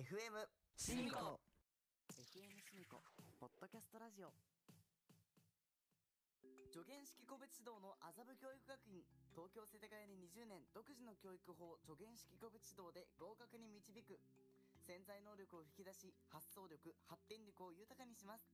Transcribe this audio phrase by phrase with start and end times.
[0.00, 0.32] FM
[0.80, 1.36] シミコ。
[2.08, 3.04] FM シミコ。
[3.36, 4.32] ポッドキャストラジオ。
[6.72, 9.04] 助言式個別指導の麻布教育学院。
[9.36, 14.16] 東京世田谷に20年独自の教育法助言式個別指導で合格に導く。
[14.80, 18.48] 潜在能力を引き出し発想力発展力を豊かにします。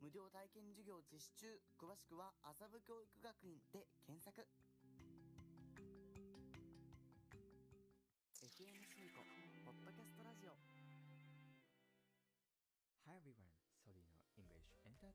[0.00, 1.52] 無料体験授業実施中。
[1.76, 4.40] 詳しくは麻布教育学院で検索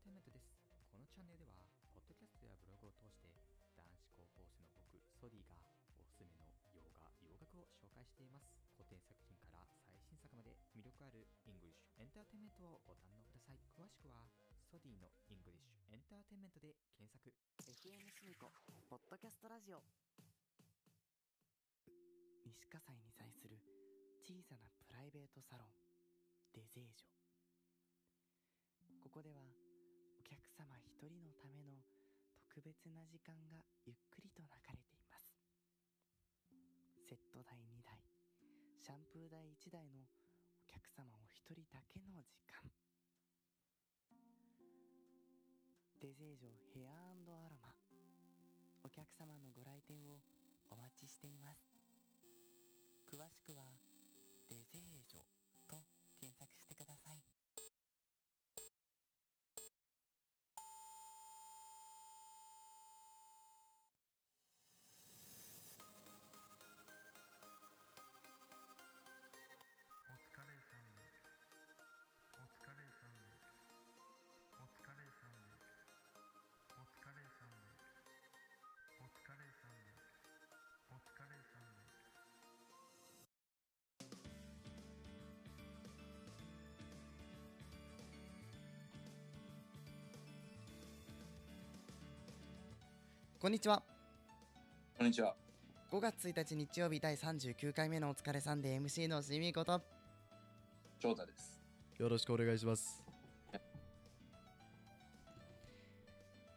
[0.03, 0.51] English Entertainment です。
[0.91, 1.63] このチャンネルでは、
[1.95, 3.31] ポッドキャストやブログを通して、
[3.71, 5.55] 男子高校生の僕、ソディが
[5.95, 6.43] おすすめの
[6.75, 8.51] 洋画、洋楽を紹介しています。
[8.75, 13.63] 古典作品から最新作まで魅力ある English Entertainment をご堪能ください。
[13.71, 14.27] 詳しくは、
[14.67, 17.31] ソディの English Entertainment で検索。
[17.63, 18.51] FM シミコ
[18.89, 19.83] ポッドキャストラジオ
[22.43, 23.55] 西葛西に在する
[24.19, 25.71] 小さなプライベートサロン
[26.53, 27.13] デゼージョ
[29.03, 29.62] ここでは
[30.23, 31.83] お客様一人のための
[32.47, 35.27] 特別な時間がゆっくりと流れています。
[37.11, 37.99] セット代2台
[38.79, 42.63] シャンプー代1台のお客様お一人だけの時間。
[45.99, 47.75] デゼージョヘアアロマ
[48.79, 50.23] お客様のご来店を
[50.71, 51.67] お待ちしています。
[53.11, 53.75] 詳しくは
[54.47, 55.42] デゼージョ
[93.43, 93.83] こんにちは。
[94.97, 95.35] こんにちは。
[95.91, 99.81] 5月1日日曜日第39回目のお疲れさんで MC のしみこと。
[101.01, 101.59] 翔太です。
[101.97, 103.03] よろしくお願いします。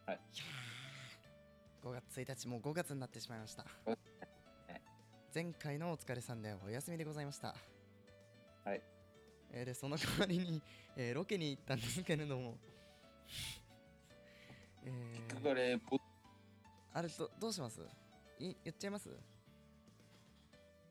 [0.06, 0.20] はい。
[1.82, 3.64] 5月1日もう5月になってしまいました。
[3.64, 4.80] ね
[5.34, 7.56] 前回のお疲れさんでお休みでございました。
[8.64, 8.80] はい。
[9.50, 10.62] えーでその代わりに、
[10.94, 12.56] えーロケに行ったんですけれども。
[14.84, 15.98] えーこれ、ぼ
[16.96, 17.78] あれどどうします？
[18.38, 19.10] い言っちゃいます？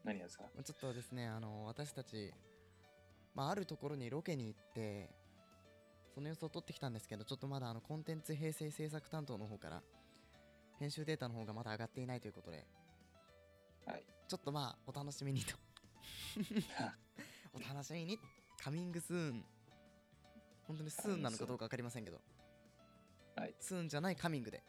[0.04, 0.44] 何がですか？
[0.64, 2.32] ちょっとですね、あの私たち、
[3.34, 5.10] まあ、あるところにロケに行って、
[6.14, 9.82] その様子を撮ってきたんですけど、ちょっとまだあのコンテンツ平成制作担当の方から、
[10.80, 12.68] 編集データの方がまだ上がっていないということで、
[13.88, 14.04] はい。
[14.28, 15.56] ちょっとまあ、お楽しみにと。
[17.52, 18.20] お楽しみに、
[18.64, 19.44] カミングスーン。
[20.68, 22.22] 本当にスーンなのかどうか分かりませんけど、
[23.36, 23.56] はい。
[23.60, 24.62] スーンじゃないカミングで、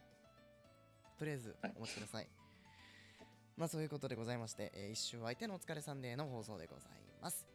[1.19, 2.29] とりあえずはいお待ちください。
[3.57, 6.91] まあそういうことでございまして、えー一周相手のお疲れサンデーの放送でござい
[7.23, 7.47] ます。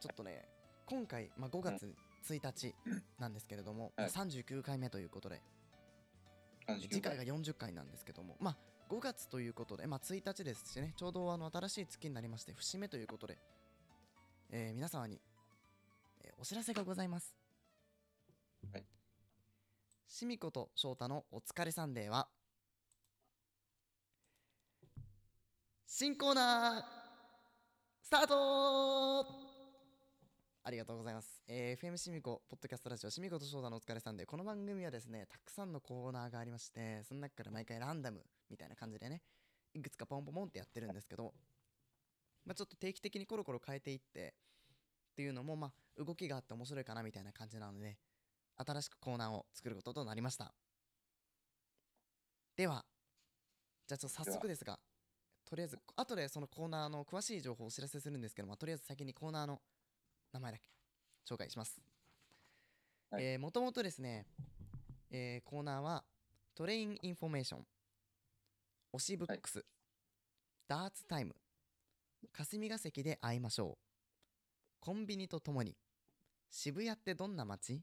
[0.00, 0.48] ちょっとね、
[0.86, 1.94] 今回、まあ、5月
[2.28, 2.74] 1日
[3.18, 5.40] なんですけれども、はい39回目ということで、
[6.80, 8.56] 次回が40回なんですけども、まあ
[8.90, 13.38] 5月ということで、まあ1日ですしね、ちょうどあの新しい月になりまして、節目ということで、
[14.50, 15.20] えー皆様に、
[16.22, 17.34] えーお知らせがございます。
[18.72, 18.84] はい。
[20.08, 22.28] しみこと翔太のお疲れサンデーは、
[26.00, 26.82] 新コーナー
[28.04, 29.26] スタート
[30.62, 31.42] ありがとうございます。
[31.48, 39.22] えー FM しみこ、ポッドキャストラジオ、しみこと翔太のお疲れさんで、この番組はですね、たくさんのコーナーがありまして、その中から毎回ランダムみたいな感じでね、
[39.74, 41.34] いくつかポンポンポンってやってるんですけど、
[42.46, 44.34] まあ、ちょっと定期的にコロコロ変えていって、
[45.10, 47.98] っていうのも、まあ、動きがあって面白いかなみたいな感じなので、
[48.56, 50.54] 新しくコーナーを作ることとなりました。
[52.54, 52.84] では、
[53.88, 54.78] じゃあちょっと早速ですが、
[55.48, 59.62] とりあえず、後でそのコーナーの詳しい情報をお知らせするんですけども、とりあえず先にコーナーの
[60.32, 60.64] 名前だけ
[61.26, 61.80] 紹介します。
[63.10, 63.24] はい。
[63.24, 64.26] えーもともとですね、
[65.10, 66.04] えーコーナーは
[66.54, 67.66] トレインインフォメーション、
[68.92, 69.64] 推しブックス、
[70.66, 71.34] ダーツタイム、
[72.30, 73.84] 霞が関で会いましょう、
[74.80, 75.74] コンビニとともに、
[76.50, 77.76] 渋谷ってどんな街？
[77.76, 77.80] っ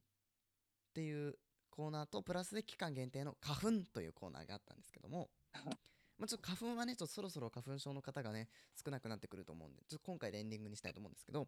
[0.93, 1.35] ていう
[1.71, 5.29] コーナーと、プラスで期間限定の花粉というコーナーがあったんですけども、
[6.17, 8.47] まあ、ちょっと花粉はね、ちょっとそろそろ花粉症の方がね、
[8.83, 11.47] 少なくなってくると思うんで、ちょっと今回でエンディングにしたいと思うんですけど、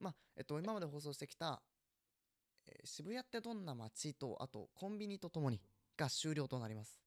[0.00, 1.62] まあ、えっと、今まで放送してきた、
[2.66, 5.60] えー渋谷ってどんな街と、あと、コンビニとともに
[5.96, 7.00] が終了となります。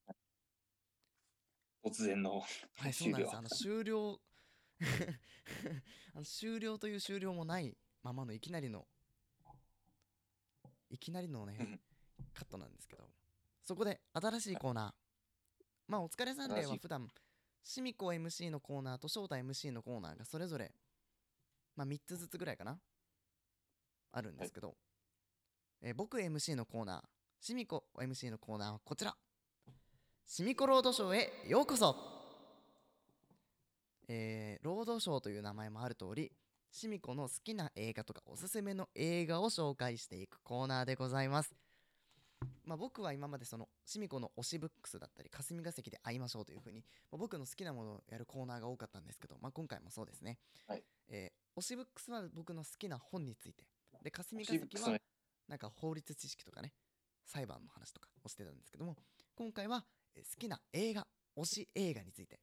[1.83, 2.41] 突然の
[2.75, 3.35] はい、 そうなんです。
[3.35, 4.19] あの終了
[6.15, 8.87] あの終了という終了もないままのいきなりの
[10.89, 11.79] いきなりのねうん
[12.33, 13.09] カットなんですけど
[13.63, 15.04] そこで新しいコーナー
[15.87, 16.77] まあお疲れサンデーはい。
[16.79, 17.07] 普段
[17.63, 20.71] シミコ MC のコーナーと翔太 MC のコーナーがそれぞれ
[21.75, 22.77] まあ3つずつぐらいかな？
[24.11, 24.75] あるんですけど、
[25.81, 27.01] えー僕 MC のコーナー
[27.39, 29.15] シミコ MC のコーナーはこちら。
[30.27, 31.95] シミコロードショーへようこそ。
[34.07, 36.31] えーロードショーという名前もある通り
[36.71, 41.55] シミコの好きな映画とかおすすめの映画を紹介していくコーナーでございます
[42.65, 46.79] まあ、僕は今までそのシミコの推しブックスだったり霞が関で会いましょうというふうに、
[47.11, 50.37] まあ僕の好きなものをやるコーナーが多かったんですけど、まあ、今回もそうですね、
[50.67, 50.83] はい。
[51.09, 53.63] えー推しブックスは僕の好きな本について。
[54.03, 54.99] で霞が関は
[55.47, 56.73] なんか法律知識とかね
[57.25, 58.97] 裁判の話とかをしてたんですけども
[59.35, 61.07] 今回はえー好きな映画
[61.37, 62.39] 推し映画について。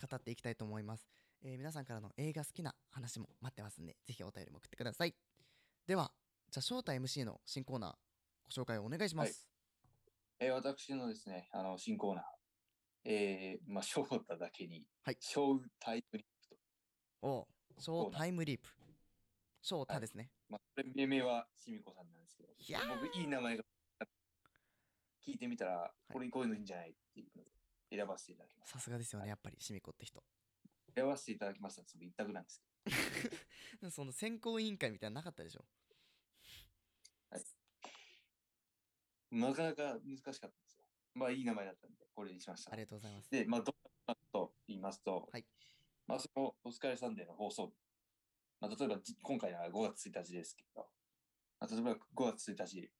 [0.00, 1.06] 語っていきたいと思います、
[1.42, 5.14] えー皆さんからの映画好きな話も待ってますんでぜひお便りも送ってください。
[5.86, 6.10] では
[6.50, 7.92] じゃあ翔太 MC の新コーナー
[8.56, 9.46] ご紹介をお願いします、
[10.40, 12.24] えー私のですね、あの、新コーナー。
[13.04, 15.16] えー、まあ、翔太だけに、はい。
[15.20, 16.56] ショータイプリップと。
[17.20, 18.68] おうショータイムリープ。
[19.60, 23.00] 翔太ですね、まあ、これ、命名はしみこさんなんですけど、いやー。
[23.00, 23.64] 僕、いい名前が
[25.22, 27.50] 聞いてみたら、これこういうのいいんじゃないっていうので、
[27.94, 28.72] 選ばせていただきます。
[28.72, 30.24] さすがですよねやっぱりシミコって人。
[30.94, 31.84] 選ばせていただきました。
[31.86, 32.62] その一択なんです
[33.82, 35.66] け その選考委員会みたいなのなかったでしょど、
[39.30, 40.84] なかなか難しかったんですよ。
[41.14, 42.72] まあ、いい名前だったんで、これにしました。
[42.72, 42.76] あ。
[42.76, 43.30] りがとうございます。
[43.30, 45.44] で、まあ、どうかと言いますと、はい。
[46.06, 47.66] まあ、そのお疲れサンデーの放送。
[47.68, 47.72] 日、
[48.60, 50.86] まあ、例えばじ今回は5月1日ですけど、
[51.60, 52.90] まあ、例えば5月1日、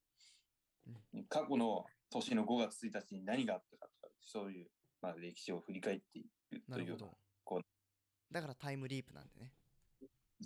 [1.28, 4.70] 過去の年の5月1日に何があったかとか、そういう、
[5.02, 6.96] まあ、歴史を振り返っていくという
[7.44, 8.32] こう。
[8.32, 9.52] だからタイムリープなんでね。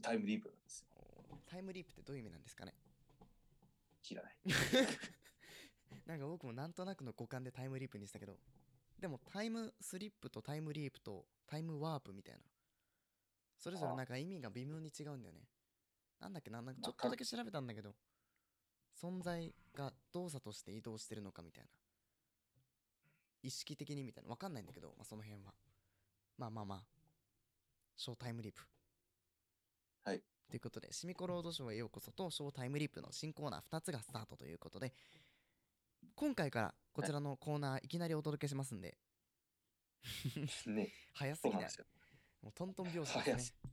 [0.03, 0.89] タイムリープなんですよ。
[1.47, 2.75] タイムリープってどういう意味なんですかね。
[4.03, 4.37] 知らない。
[6.07, 8.37] なんか僕もなんとなくの五感でタイムリープにしたけど
[9.01, 12.41] でもタイムスリップとタイムリープとタイムワープみたいな。
[13.59, 15.41] それぞれなんか意味が微妙に違うんだよね。
[16.21, 17.95] なんだっけななんかちょっとだけ調べたんだけど
[19.01, 21.71] 存在が動作として移動してるのかみたいな。
[23.43, 24.31] 意識的にみたいな。
[24.31, 25.53] わかんないんだけど、まあ、その辺は。
[26.39, 26.83] まあまあまあ。
[27.97, 28.63] ショータイムリープ。
[30.05, 30.23] はい。
[30.49, 34.93] ということでシミコロードショーへようこそとショータイムリープの新コーナー2つがスタートということで
[36.17, 38.97] 今回からこちらのコーナーいきなりお届けしますんで。
[40.67, 41.69] ね、 早すぎない。
[42.41, 43.71] もうトントン拍子早ですね。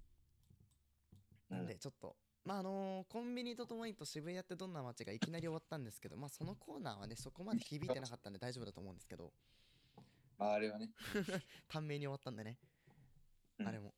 [1.50, 1.76] なんで。
[1.76, 9.34] ちょっとまああのーコンビニとともにと渋谷ってどんな街がいきなり終わったんですけどまあそのコーナーはねそこまで響いてなかったんで大丈夫だと思うんですけど。
[10.38, 10.90] まあ、あれはね、
[11.68, 12.58] 短命に終わったんでね、
[13.60, 13.68] うん。
[13.68, 13.94] あれも。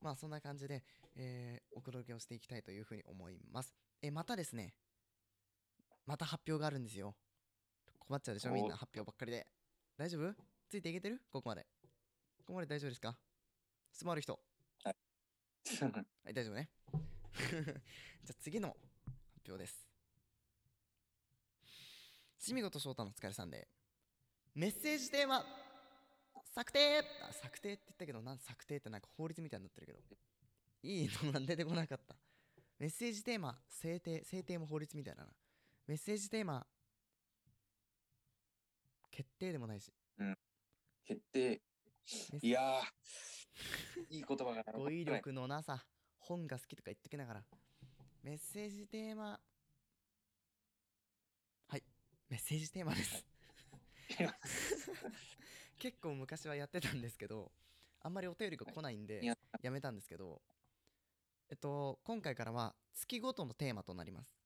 [0.00, 0.84] まあそんな感じで、
[1.16, 3.74] えーお届けをしていきたいというふうに思います。
[4.00, 4.76] えまたですね。
[6.06, 7.16] また発表があるんですよ
[8.12, 9.46] 困っちゃうでしょおみんな発表ばっかりで。
[9.96, 10.34] 大丈夫？
[10.68, 11.22] ついていけてる？
[11.30, 11.62] ここまで。
[12.40, 13.16] ここまで大丈夫ですか？
[13.90, 14.38] 質問ある人。
[14.84, 14.96] はい、
[16.34, 16.68] 大丈夫ね。
[17.40, 17.72] じゃ
[18.28, 18.78] あ次の発
[19.48, 19.88] 表です。
[22.38, 23.66] しみごと翔太のお疲れさんで、
[24.54, 25.42] メッセージテーマ、
[26.54, 26.98] 策定。
[27.22, 30.00] あ策定って言ったけど、なん策定ってなんか法律みたいになってるけど、
[30.82, 32.14] いいのが出てこなかった。
[32.78, 35.32] メッセージテーマ、制定、制定も法律みたいだな。
[35.86, 36.66] メッセージテーマ、
[39.12, 39.92] 決定でもないし、
[41.04, 41.60] 決定。
[42.32, 45.84] メッいやー、いい言葉が語彙力のなさ、
[46.18, 47.44] 本が好きとか言っときながら、
[48.24, 49.38] メッセージテーマ、
[51.68, 51.82] はい、
[52.28, 53.24] メッセージテーマです。
[55.78, 57.52] 結構昔はやってたんですけど、
[58.00, 60.42] あんまりお便りが来ないんでやめたんですけど、
[61.50, 64.36] えっと、今回からは月ごとのテーマとなります。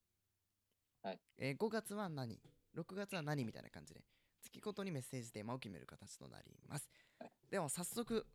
[1.02, 1.20] はい。
[1.38, 2.40] えー5月は何
[2.74, 4.02] ?6 月は何みたいな感じで、
[4.46, 6.88] 月ごとにメッセージテーマを決める形となります。
[7.18, 8.26] はいでは早速、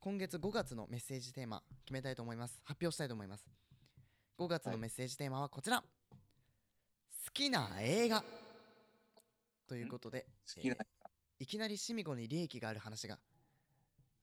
[0.00, 2.60] 今月5月のメッセージテーマ決めたいと思います。
[2.64, 3.46] 発表したいと思います。
[4.38, 5.86] 5月のメッセージテーマはこちら、好
[7.32, 8.24] きな映画
[9.66, 10.76] ということで、えー
[11.40, 13.18] いきなりシミコに利益がある話が、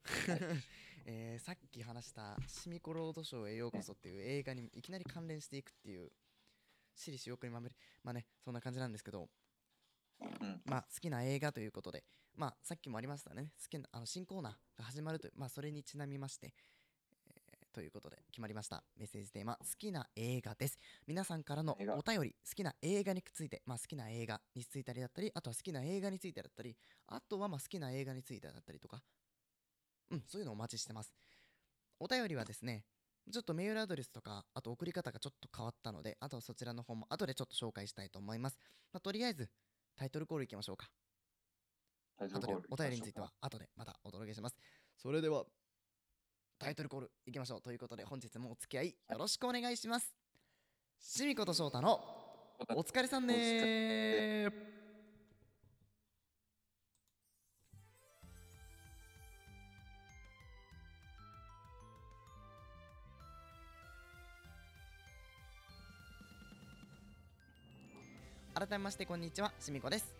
[1.05, 6.11] えーさっき話した「シミコロードショーへようこそ」っていう映画にいきなり関連していくっていう
[6.95, 9.29] 私利私欲にまみれまあねそんな感じなんですけどうん。
[10.65, 12.03] まあ好きな映画ということで
[12.35, 13.51] まあさっきもありましたね。
[13.61, 16.53] 好きなあの新コーナーが始まるというまあそれにちなみまして、
[17.27, 18.83] えーということで決まりました。
[18.97, 20.77] メッセージテーマ好きな映画です。
[21.07, 26.75] 皆さんからのお便り好きな映画についてまあ好きな映画についたりだったりあとは好きな映画についてだったり
[27.07, 29.01] あとはまあ好きな映画についてだったりとか
[30.11, 31.13] うんそういうのをお待ちしてます。
[31.99, 32.83] お便りはですね
[33.29, 38.57] ちょっとメールアドレスとか、あと送り方がちょっと変わったので、あとはそちらの方も後でちょっと紹介したいと思います。
[38.91, 39.49] まあ、とりあえず、
[39.95, 40.89] タイトルコールいきましょうか。
[42.17, 44.55] タイトルコールお便りについては後でまたお届けします。
[44.97, 45.45] それでは、
[46.59, 47.61] タイトルコールいきましょう。
[47.61, 50.13] ということで、本日もお付き合いよろしくお願いします。
[50.99, 51.99] しみこと翔太の
[52.75, 54.80] お疲れさんね
[68.61, 70.13] 改めましてこんにちはしみこです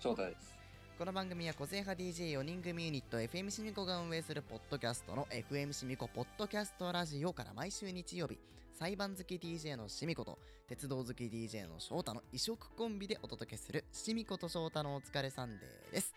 [0.00, 0.54] 翔太です。
[0.98, 8.38] この番組は個性派 DJ4 人組ユニット FM しみこが運営するポッドキャストの FM しみこポッドキャストラジオから毎週日曜日
[8.72, 16.14] 裁判好き DJ のしみこと鉄道好き DJ の翔太の異色コンビでお届けするしみこと翔太のお疲れサンデーです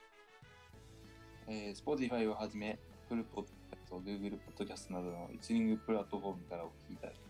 [1.50, 2.80] えー、Spotify をはじめ、
[3.10, 7.27] Apple Podcast、Google Podcast などのリスニングプラットフォームからお聞きいただき。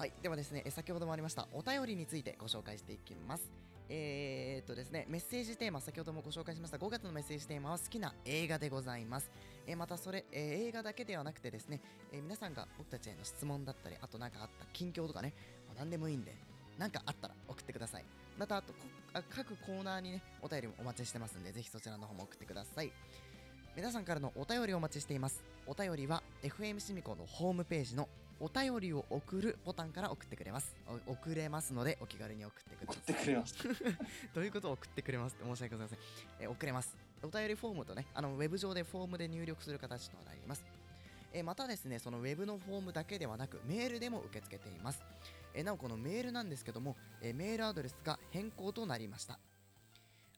[0.00, 3.52] はいではですね先ほどもありましたお便りについてご紹介していきます。
[3.90, 9.30] えー、っとですねメッセージテーマ先ほどもご紹介しました5月のメッセージテーマは好きな映画でございます。
[9.66, 15.34] えーまたそれ、えー映画だけではなくてですね、えー皆さんが僕たちへの質問だったりあと何かあった近況とかね、
[15.68, 16.34] まあ何でもいいんで
[16.78, 18.04] 何かあったら送ってください。
[18.38, 18.72] またあと
[19.12, 22.90] あ各コーナーにねお便りもお待ちしてますんでぜひそちらの方も送ってください。
[23.76, 25.44] 皆さんからのお便りをお待ちしています。
[25.66, 28.08] お便りは FM シミコのホームページの
[28.40, 30.74] お便りを送るボタンから送ってくれます
[31.06, 33.54] お送れますのでお気軽に送ってくだ送っさいてくれます。
[34.34, 35.98] どういうことを送ってくれますって申し訳ございません。
[36.40, 36.96] えー送れます。
[37.22, 40.64] お便りフォームとね、あのウェブ上でフォームで入力する形となります。
[41.32, 45.02] えーまたですね、そのウェブのフォームだけではなく、メールでも受け付けています。
[45.52, 49.38] えーなお、このメールなんですけども、えーメールアドレスが変更となりました。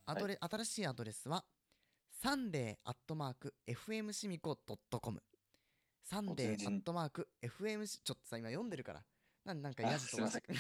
[0.07, 1.45] アドレ新しいアドレスは、
[2.21, 4.57] サンデーアットマーク FM シミコ
[5.01, 5.23] .com
[6.03, 9.03] サンデーアットマーク FM しちょっとさ、今読んでるから。
[9.45, 10.43] なんなんかやじとあすいません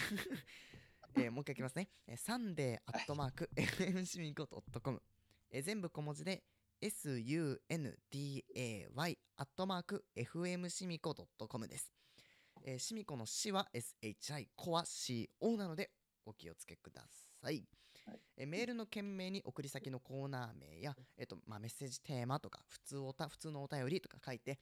[1.15, 1.89] えーもう一回いきますね。
[2.07, 5.03] えーサンデーアットマーク FM シミコ .com、
[5.51, 6.43] えー全部小文字で
[6.81, 7.61] sunday
[9.37, 11.93] アットマーク FM シミコ .com です。
[12.65, 15.93] えー、シミコの死は SHI、コは CO なので
[16.25, 17.67] お気をつけください。
[18.05, 24.59] はいえーメールの件名に送り先のコーナー名や、えっとまあ、メッセージテーマとか普通おた普通のお便りとか書いて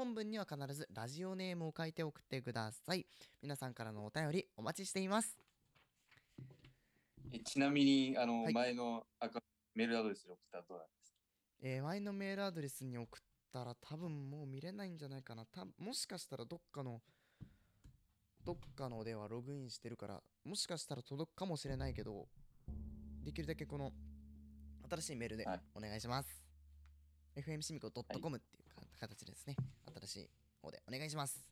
[0.00, 3.04] 本文には必ずラジオネームを書いて送ってください。
[3.42, 5.36] 皆さんからのお便りお待ちしています。
[7.30, 9.42] えちなみに、あの、はい前のアカ
[9.74, 11.18] メールアドレスで送ったらどうなんですか？
[11.60, 15.44] えー、前のメールアドレスに送ったら多分もう見れないんじゃないかな。
[15.44, 17.02] たもしかしたらどっかの、
[18.42, 22.26] どっかのではログインしてるから、もしかしたら届くかもしれないけど、
[23.22, 23.92] できるだけこの
[24.88, 26.42] 新しいメールではいお願いします。
[27.36, 28.59] fmshimiko.com っていう
[28.98, 29.56] 形ですね。
[30.00, 30.30] 新しい
[30.62, 31.44] 方でお願いします。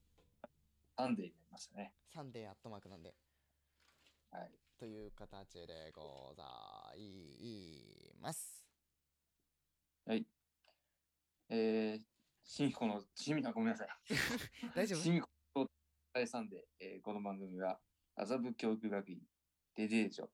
[0.96, 1.92] サンデーになりましたね。
[2.12, 3.14] サンデーアットマークなんで。
[4.30, 4.50] はい。
[4.78, 6.42] という形でござ
[6.96, 8.64] います。
[10.06, 10.26] はい。
[11.50, 12.00] えー、
[12.44, 13.88] シミコの、シミコごめんなさい。
[14.74, 15.00] 大丈夫？
[15.00, 15.70] シミコと
[16.12, 17.80] 第3で、えーこの番組は、
[18.16, 19.20] 麻布教育学院、
[19.74, 20.28] デデージョ、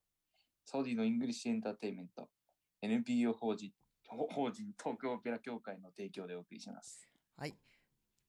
[0.65, 2.29] サウディのイングリッシュエンターテインメント、
[2.81, 3.84] NPO 法人、ほ
[4.31, 7.07] 法人東京オペラ協会の提供でお送りします。
[7.35, 7.55] はい。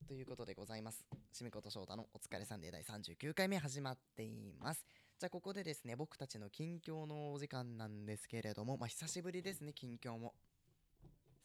[0.07, 1.05] ということでございます。
[1.33, 4.85] しみこと翔太のお疲れサンデー第39回目始まっています。
[5.19, 10.35] じゃあここでですね、僕たちの近況のお時間なんですけれども、まあ久しぶりですね、近況も。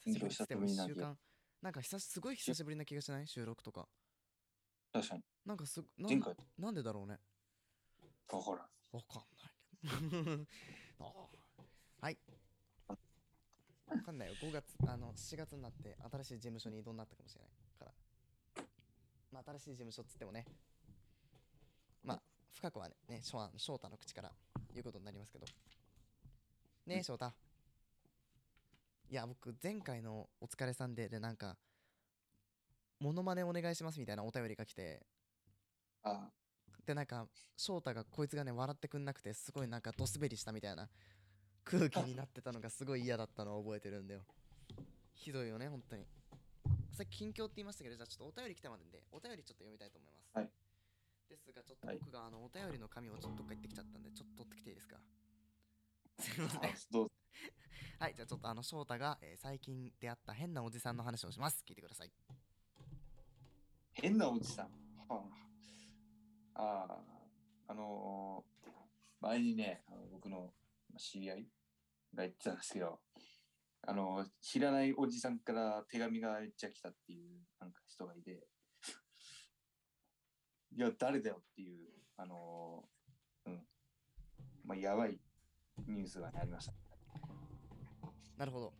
[0.01, 1.19] 久しぶりっても1久しぶりなんで週間。
[1.61, 3.27] なんか久しすごい久しぶりな気がしない？
[3.27, 3.87] 収録とか。
[4.91, 6.09] 確かに、なんかすな
[6.57, 7.19] なんでだろうね。
[8.27, 8.69] わからん。
[8.91, 11.31] わかんない けど。
[12.01, 12.17] はい。
[13.95, 14.35] わかんないよ。
[14.35, 17.93] 5月、あの、4月になって新しい事務所に移動になったかもしれないから。
[19.31, 20.45] まあ、新しい事務所っつってもね、
[22.03, 22.21] まあ、
[22.53, 24.31] 深くはね、ね翔太翔太の口から
[24.73, 25.45] 言うことになりますけど。
[26.85, 27.33] ねえ、翔太。
[29.09, 31.57] いや、僕、前回のお疲れさんで、で、なんか、
[32.99, 35.05] モノマネお願いしますみたいなお便りが来て、
[36.03, 36.29] あ
[36.85, 40.89] でなんか翔太がこいつがね笑ってくんなくてすごいなんかドスベリしたみたいな
[41.63, 44.21] 空気になってたのがすごい嫌だったのを覚えてるんだよ。
[45.13, 46.05] ひどいよね本当に。
[46.91, 50.31] さっき近況って言いましたけどじゃあちょっとお便り来たまででお便りちょっと読みたいと思います。
[50.33, 50.49] はい。
[51.29, 54.97] ですがちょっとはい僕があのお便りの紙をちょっとどっか行ってきちゃったんでちょっと取ってきていいですか？
[56.19, 56.59] すいません。
[56.59, 57.11] あ、どうぞ。
[57.99, 61.63] はいじゃあちょっとあの翔太が、えー最近出会った変なおじさんの話をします。
[61.67, 62.11] 聞いてください。
[63.93, 64.65] 変なおじさん？
[65.07, 65.23] は
[66.55, 67.71] あ、あー。
[67.71, 68.71] あのー
[69.21, 70.51] 前にね、あの僕の
[71.01, 71.47] 知り合い
[72.13, 72.99] が言ってたんですけど、
[73.87, 78.47] あの知らないおじさんから手紙がめっちゃ来たっていうなんか人がいて、
[80.71, 83.67] いや、誰だよっていう、あのーうん。
[84.63, 85.19] まあ、やばい
[85.87, 86.73] ニュースがありました。
[88.37, 88.73] なるほど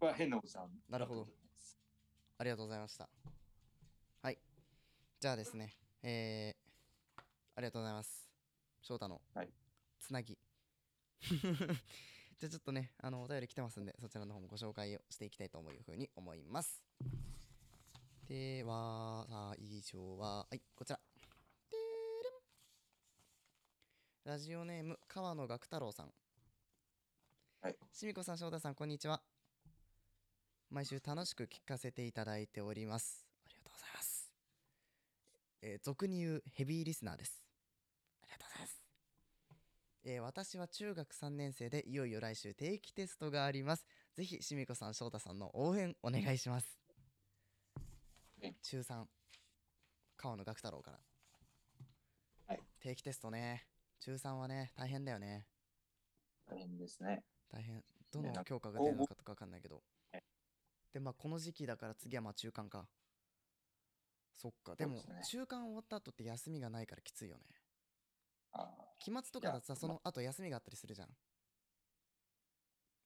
[0.00, 0.82] まあ、変なおじさん。
[0.88, 1.42] なるほど。
[2.42, 3.08] ありがとうございました
[4.20, 4.38] はい
[5.20, 7.22] じゃあですねえー、
[7.54, 8.28] ありがとうございます
[8.80, 9.48] 翔太のはい
[10.00, 10.36] つなぎ
[12.38, 16.82] じゃあちょっとねあのお便り来てますんでそちらの方もご紹介をしていきたいというふうに思います。
[18.28, 21.00] ではさあ以上ははいこちら。
[24.24, 26.12] ラジオネーム川野学太郎さん。
[27.60, 27.76] はい。
[27.92, 29.22] しみこさん翔太さんこんにちは。
[30.70, 33.26] 毎週楽しく聞かせていただいております。
[33.44, 34.32] ありがとうございます。
[35.62, 37.44] えー俗に言うヘビーリスナーです。
[38.22, 38.81] ありがとうございます
[40.04, 43.86] えー私は中学3年生でいよいよ来週定期テストがあります。
[44.14, 46.80] ぜひしみこさん翔太さんの応援お願いします。
[48.40, 49.04] はい中3
[50.16, 50.98] 川野学太郎から。
[52.48, 52.60] はい。
[52.80, 53.64] 定期テストね。
[54.00, 55.46] 中3はね大変だよね。
[56.50, 57.22] 大変ですね。
[57.52, 57.84] 大変。
[58.10, 59.82] どの教科が出るのかとかわかんないけど。
[60.10, 60.22] はい
[60.92, 62.88] でまあこの時期だから次はまあ中間か。
[64.36, 64.74] そっか。
[64.74, 67.44] でも中間終わった後って休みがないからきついよね。
[68.52, 68.68] あ
[69.02, 71.08] 期末とかだとさその後休みがあったりするじゃん。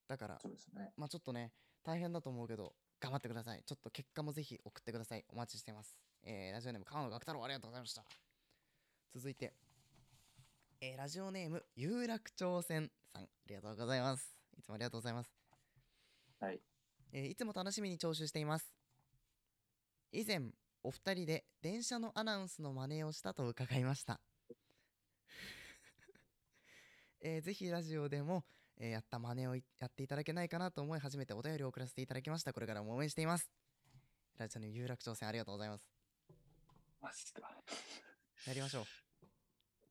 [0.08, 0.92] だからあ、そうですね。
[0.96, 3.62] まあちょっとね大変だと思うけど頑張ってください。
[3.64, 5.24] ちょっと結果もぜひ送ってください。
[5.28, 5.96] お待ちしてます。
[6.22, 8.04] えー、ラジオネーム川野学太郎ありがとうございました。
[9.14, 9.54] 続いて
[10.80, 13.22] えー、ラジオネーム有楽町線さん。
[13.22, 14.36] ありがとうございます。
[14.58, 15.32] いつもありがとうございます。
[16.40, 16.60] はい。
[17.12, 18.70] えーいつも楽しみに聴取しています。
[20.12, 20.40] 以前
[20.82, 24.20] お二人で電車のアナウンスの真似をしたと伺いました
[27.28, 28.44] えーぜひラジオでも、
[28.78, 33.50] えーやった真似をいやっていただけないかなと思い初めてお便りを送らせていただきましたこれからも応援しています
[34.38, 35.90] ラジオの有楽町線ありがとうございます
[37.02, 37.50] マジか。
[38.46, 38.84] やりましょう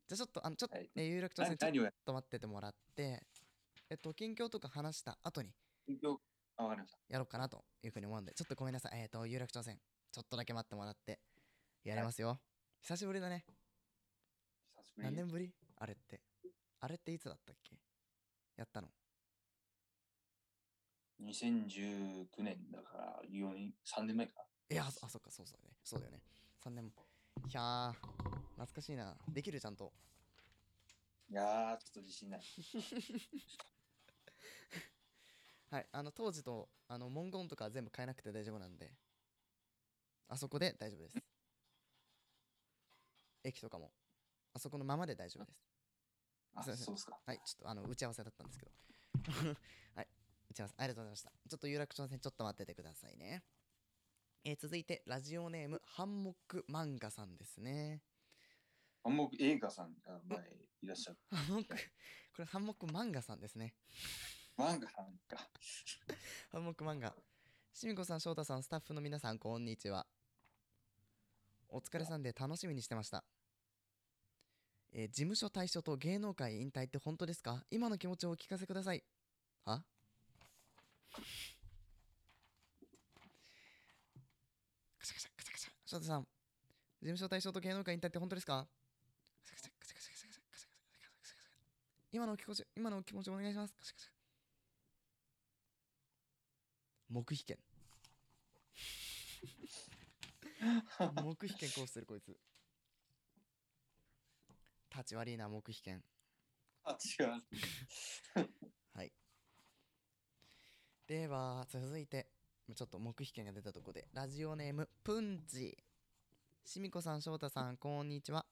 [0.07, 3.21] じゃあちょっとあのちょっと、はいえー有楽町線ちょっと待っててもらって
[3.89, 5.49] えっと近況とか話した後に
[5.85, 6.17] 勉強
[6.55, 6.97] あ、わかりました。
[7.09, 8.91] やろうかなというふうに思うんで、ちょっとごめんなさい。
[9.01, 9.77] えっ、と、有楽町線、
[10.09, 11.19] ちょっとだけ待ってもらって、
[11.83, 12.39] やりますよ。
[12.81, 13.43] 久しぶりだね。
[14.95, 15.51] 何年ぶり？
[15.75, 16.21] あれって。
[16.85, 17.79] あれっていつだったっけ？
[18.57, 18.89] やったの
[21.17, 24.45] ？2019年だから、4年、3年前か。
[24.69, 25.75] いや、あ、そあそっか、そうそうだね。
[25.83, 26.21] そうだよね。
[26.59, 26.91] 3年も。
[27.47, 27.93] いやー、
[28.51, 29.17] 懐かしいな。
[29.27, 29.91] できるちゃんと。
[31.27, 32.41] いやー、ちょっと自信ない。
[35.71, 38.95] はい、あの、当時と、あの、文言とか全部変えなくて大丈夫なんで、
[40.27, 41.15] あそこで大丈夫です。
[43.43, 43.91] 駅とかも、
[44.53, 45.74] あそこのままで大丈夫です。
[46.55, 47.17] あ、そうですか。
[47.25, 48.71] はい、ちょっとあの打ち合わせだったんですけど。
[49.95, 50.07] はい、
[50.49, 51.31] 打ち合わせありがとうございました。
[51.49, 53.43] ちょっと有楽町線ちょっと待っててくださいね。
[54.43, 58.01] えー続いてラジオネームハンモック漫画さんですね。
[59.03, 60.39] あもう映画さんが前
[60.81, 61.17] いらっしゃる。
[61.31, 61.81] ハンモック、こ
[62.39, 63.73] れハンモック漫画さんですね。
[64.57, 65.49] 漫画さんか。
[66.51, 67.15] ハンモック漫画。
[67.73, 70.07] しみこさん、翔太さん、スタッフの皆さん、こんにちは。
[71.67, 73.25] お疲れさんで楽しみにしてました。
[74.97, 77.61] えー、事務所退所と芸能界引退って本当ですか？
[77.69, 79.03] 今の気持ちをお聞かせください。
[79.65, 79.83] は？
[84.97, 85.71] カシャカシャカシャカシャ。
[85.85, 86.21] 翔太さん。
[86.21, 86.27] 事
[87.01, 88.65] 務所退所と芸能界引退って本当ですか？
[92.13, 94.09] 今のお気持ち今のお気持ちお願いしますカシカシ
[97.09, 97.57] 黙秘権
[101.25, 102.33] 黙秘権こうしするこいつ
[104.95, 106.01] 立ち悪いな黙秘権。
[106.85, 107.27] あ、違う。
[108.93, 109.11] はい。
[111.07, 112.27] では続いて
[112.73, 115.77] ちょっと黙秘権が出たとこでラジオネームプンチ。
[116.63, 118.45] しみこさん翔太さんこんにちは。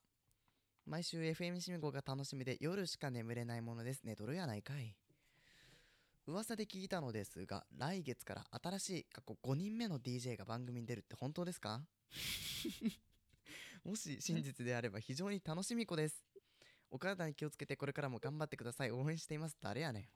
[0.86, 4.04] 毎週 FM しみこが楽しみで夜しか眠れないものです。
[4.04, 4.96] ねどれやないかい。
[6.28, 11.82] 噂で聞いたのですが来月から新しい過去5人目の DJ が番組に出るって本当ですか？
[13.84, 16.24] もし真実であれば非常に楽しみ子です
[16.94, 18.92] お体に気をつけてこれからも頑張ってください。
[18.92, 19.58] 応援しています。
[19.60, 20.12] 誰やね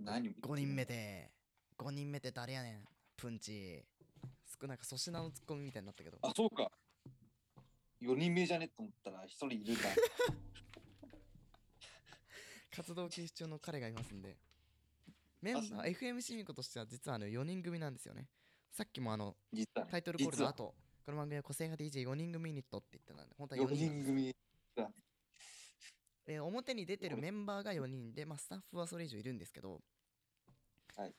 [0.00, 0.04] ん。
[0.04, 1.30] 何を言ってんの？5人目で。
[1.78, 2.84] 5人目って誰やねん。
[3.16, 3.84] プンチ。
[4.60, 6.18] 少なんか粗品のツッコミみたいになったけど。
[6.22, 6.72] あ、そうか。
[8.02, 8.66] 4人目じゃね？
[8.66, 9.82] と思ったら1人いるんだ。
[12.74, 14.36] 活動休止中の彼がいますんで。
[15.40, 18.28] メンバー FM シミコとしては実はあの4人組なんですよね。
[18.72, 19.66] さっきもあのね。
[19.88, 20.74] タイトルコールの後
[21.06, 24.34] この番組は個性派 DJ4 人組ユニットって言ってたんで本当は4 4人なんです人組。
[26.26, 29.80] えー表に出てるメンバーが4人で、まあ、スタッフはそれ以上いるんですけど、
[30.96, 31.14] はい。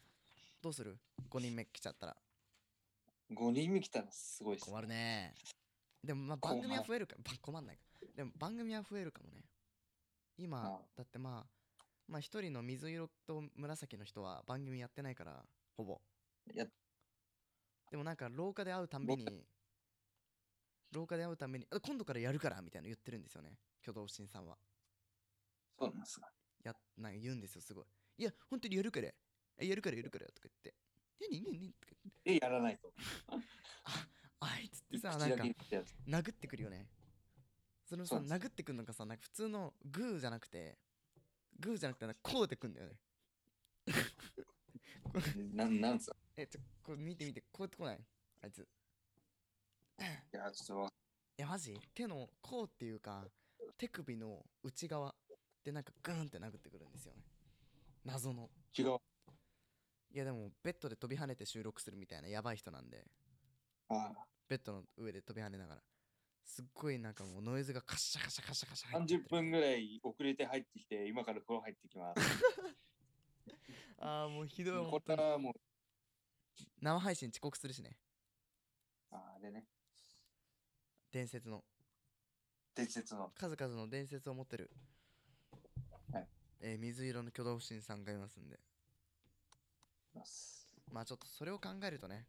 [0.62, 0.98] どうする
[1.30, 2.16] ?5 人目来ちゃったら。
[3.32, 4.66] 5人目来たらすごいです。
[4.66, 5.34] 困るね。
[6.04, 7.84] でもまあ番組は増えるかば困んないか。
[8.16, 9.42] でも番組は増えるかもね。
[10.38, 15.44] 今だってまあまあ一人の水色と紫の人は番組やってないから
[15.78, 16.00] ほぼ。
[16.54, 16.66] や
[17.92, 19.26] でもなんか廊下で会うたんびに
[20.92, 23.58] 廊下で会うたんびにあ今度からやるからみたいなの言ってるんですよね。
[23.82, 24.58] 挙動不審さんは
[25.78, 26.32] そうなんですか。
[26.64, 27.86] やなんか言うんですよすごい。
[28.18, 29.08] いや本当にやるから。
[29.58, 30.74] えやるからやるからとか言って。
[31.20, 32.34] 何何何とか言って。
[32.34, 32.94] え、やらないと。
[34.40, 35.44] あいつってさなんか
[36.08, 36.90] 殴ってくるよね。
[37.86, 40.78] そのさ殴ってくるのがさなんか普通のグーじゃなくて
[41.60, 43.00] グーじゃなくてこうでくんだよね。
[45.54, 48.00] なんなんつえちょこれ見て見てこうやってこない？
[48.42, 48.60] あいつ。
[48.60, 48.66] いい
[50.32, 50.94] や、ちょっとわ
[51.38, 51.80] やマジ？
[51.94, 53.28] 手のこうっていうか
[53.78, 55.16] 手首の内側
[55.64, 57.24] でなんかグーンって殴ってくるんですよね。
[58.06, 58.50] 謎の。
[58.78, 58.98] 違う。
[60.12, 63.06] いやでもベッドで飛び跳ねて収録するみたいなやばい人なんで。
[63.90, 64.26] ああ。
[64.50, 65.82] ベッドの上で飛び跳ねながら。
[66.44, 72.20] すっごいなんかもうノイズがカシャカシャカシャカシャ入って30分ぐらい遅れて入ってきて、今から風呂入ってきます。
[74.00, 75.18] ああもうひどいこ本当に。
[75.20, 75.54] れはもう、
[76.82, 77.98] 生配信遅刻するしね。
[79.12, 79.66] ああれね、
[81.12, 81.64] 伝説の。
[82.76, 83.32] 伝説の。
[83.36, 84.93] 数々の伝説を持ってる、はい
[86.66, 88.58] えー水色の挙動不審さんがいますんで。
[90.16, 90.68] ます。
[90.92, 92.26] まあちょっとそれを考えるとね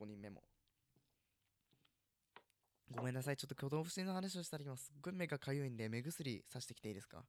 [0.00, 0.42] 5人目も。
[2.96, 4.90] ごめんなさいちょっと挙動不審の話をしたら今す。
[4.94, 7.24] っごい目がかゆいんで目薬さしてきていいですか？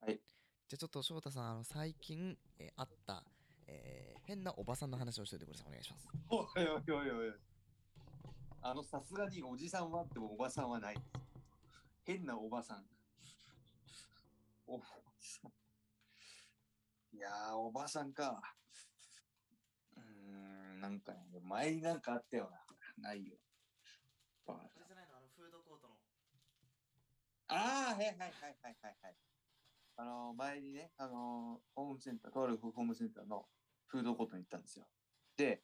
[0.00, 0.20] はい。
[0.68, 3.24] じゃあちょっと翔太さんあの最近、えーあった、
[3.66, 5.68] えー変なおばさんの話をしておいてください。
[5.68, 6.08] お願いします。
[6.30, 7.34] おいおいおいおい。
[8.62, 10.96] あの、さすがにおじさんはあってもおばさんはない。
[12.06, 12.84] 変なおばさん。
[14.66, 14.78] お。
[17.12, 18.40] いやー、おばさんか。
[19.96, 22.64] うーん、なんかね、前になんかあったよな。
[22.96, 23.36] ないよ。
[24.46, 25.16] バカれじゃないの？
[25.16, 25.94] あのフードコートの
[27.48, 28.30] ああ、はいはいはい
[28.62, 29.16] はいはいはい。
[29.96, 33.46] あの、前にね、あの、ホームセンター、とあるホームセンターの
[33.86, 34.86] フードコートに行ったんですよ。
[35.36, 35.62] で、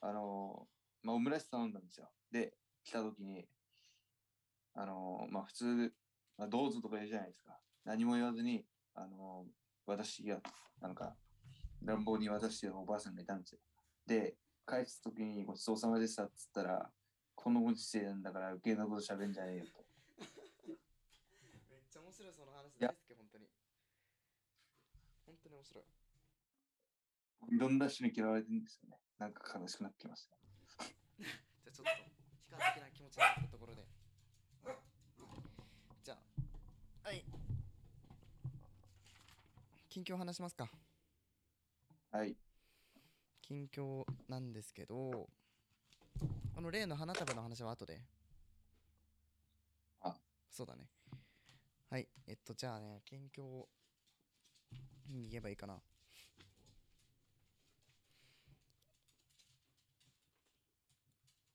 [0.00, 0.68] あの、
[1.02, 2.10] まあ、オムライス頼んだんですよ。
[2.30, 3.48] で、来た時に、
[4.74, 5.94] あの、まあ、普通、
[6.36, 7.58] まあ、どうぞとか言うじゃないですか。
[7.84, 9.46] 何も言わずに、あの、
[9.86, 10.40] 私が、
[10.80, 11.14] なんか、
[11.82, 13.58] 乱暴に渡してるおばあさんがいたんですよ。
[14.06, 16.90] で、帰った時にごちそうさまでしたっつったら、
[17.34, 19.84] このご時世なんだから余計なこと喋んじゃねえよと。
[21.70, 23.48] めっちゃ面白いその話や大好き本当に
[25.26, 25.84] 本当に面白い
[27.54, 28.98] いろんな人に嫌われてるんですよね。
[29.18, 30.36] なんか悲しくなってきました。
[31.20, 31.28] じゃ
[31.68, 33.86] あちょっと悲観的な気持ちになったところで
[36.02, 37.24] じゃあはい
[39.94, 40.68] 近況話しますか。
[42.10, 42.34] はい。
[43.42, 45.28] 近況なんですけど
[46.56, 48.00] あの例の花束の話は後で。
[50.00, 50.16] あ。
[50.50, 50.88] そうだね。
[51.90, 52.08] はい。
[52.26, 53.66] えっとじゃあね近況
[55.12, 55.80] に言えばいいかな。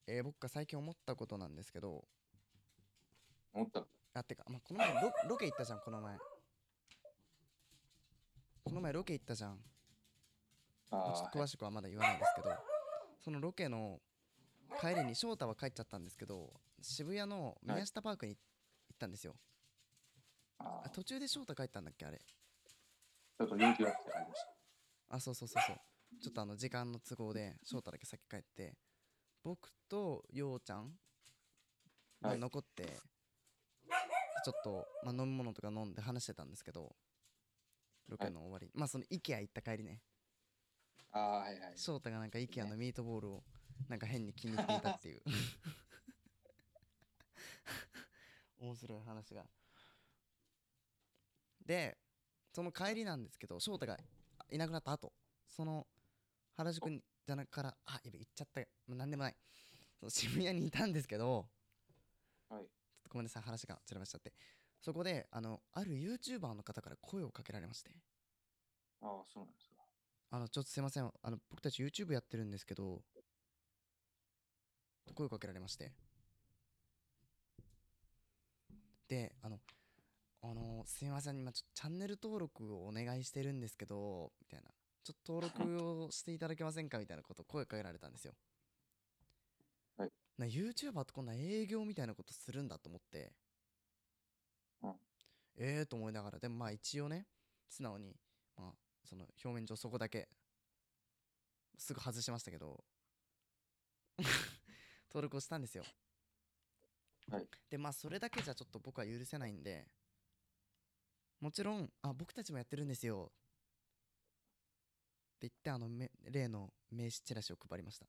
[0.08, 2.06] えー僕が最近思ったことなんですけど。
[3.54, 3.86] 思った。
[4.14, 6.18] あてか、まあ、この前ロロケ行ったじゃんこの前
[8.64, 9.60] この前ロケ行ったじゃん。
[10.92, 12.50] まあちょあっと詳しくはまだ言わないですけど
[13.24, 14.00] そのロケの
[14.82, 19.36] 帰りに翔太は帰っちゃったんですけど渋谷の宮下パークに行ったんですよ、
[20.58, 22.20] ああ途中で翔太帰ったんだっけあれ。
[22.20, 25.16] ちょっと勇気があってありました。
[25.16, 25.76] あそうそうそうそう。
[26.22, 28.76] ちょっとあの時間の都合で翔太だけ先帰って
[29.44, 30.92] 僕とようちゃん
[32.22, 32.38] がはい。
[32.40, 32.84] 残って、
[34.44, 36.96] ちょっと、まあ、飲み物とか飲んで話してたんですけど
[38.10, 40.02] ロケの終わり、まあその IKEA 行った帰りね。
[41.12, 41.74] ああ、はいはい。
[41.76, 43.44] 翔太がなんか IKEA のミートボールを
[43.88, 45.22] なんか変に気に入っていたっていう。
[48.60, 49.46] 面白い話が。
[51.66, 51.98] で
[52.52, 54.00] その帰りなんですけど翔太が
[54.50, 55.14] いなくなった後
[55.48, 55.86] その
[56.56, 58.62] 原宿にじゃなからあやべ行っちゃった。
[58.88, 59.36] まあなんでもない。
[60.00, 61.48] その渋谷にいたんですけど
[62.50, 62.64] はい。
[62.64, 62.68] ちょっ
[63.04, 64.34] とごめんなさい話が散らばしちゃって
[64.82, 67.92] そこであのある YouTuber の方から声をかけられまして。
[69.02, 69.76] ああ、そうなんですか。
[70.32, 71.12] あのちょっとすいません。
[71.22, 73.02] あの僕たち YouTube やってるんですけど
[75.08, 75.92] と声をかけられまして。
[79.08, 79.60] であの
[80.42, 81.40] あのすいません。
[81.40, 84.70] 今ちょっとチャンネル登録をお願いしてるんですけどみたいな。
[85.04, 87.00] ちょっと登録をしていただけませんか？
[87.00, 88.36] みたいなことを声かけられたんですよ。
[89.98, 90.12] はい。
[90.38, 93.24] な YouTuber ってこんな営業みたいなことするんだと思って。
[93.24, 93.34] うん
[95.60, 97.28] ええと思いながらでもまあ一応ね
[97.68, 98.16] 素直に
[98.58, 100.30] まあその表面上そこだけ
[101.78, 102.84] すぐ外しましたけど
[105.10, 105.84] 登録をしたんですよ。
[107.32, 107.48] はい。
[107.70, 109.88] でまあそれだけじゃちょっと僕は許せないんで
[111.40, 113.32] もちろんあ僕たちもやってるんですよ。
[115.38, 118.08] って言ってあのめ例の名刺チラシを配りました。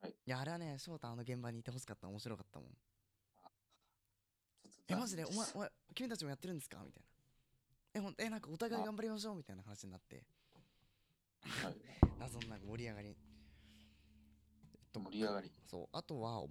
[0.00, 0.12] はい。
[0.12, 2.68] いやあれはね翔太あの現場にいてほしかった面白かったもん
[4.88, 5.24] えマジで？
[5.24, 6.78] お前お前君たちもやってるんですか？
[6.84, 7.08] みたいな。
[7.94, 10.24] えほんえなんかお互い頑張りましょうみたいな話になって。
[11.42, 11.76] はい。
[12.18, 13.16] 謎のなんか盛り上がり。
[14.94, 15.50] 盛り上がり。
[15.70, 15.88] そう。
[15.92, 16.48] あとはお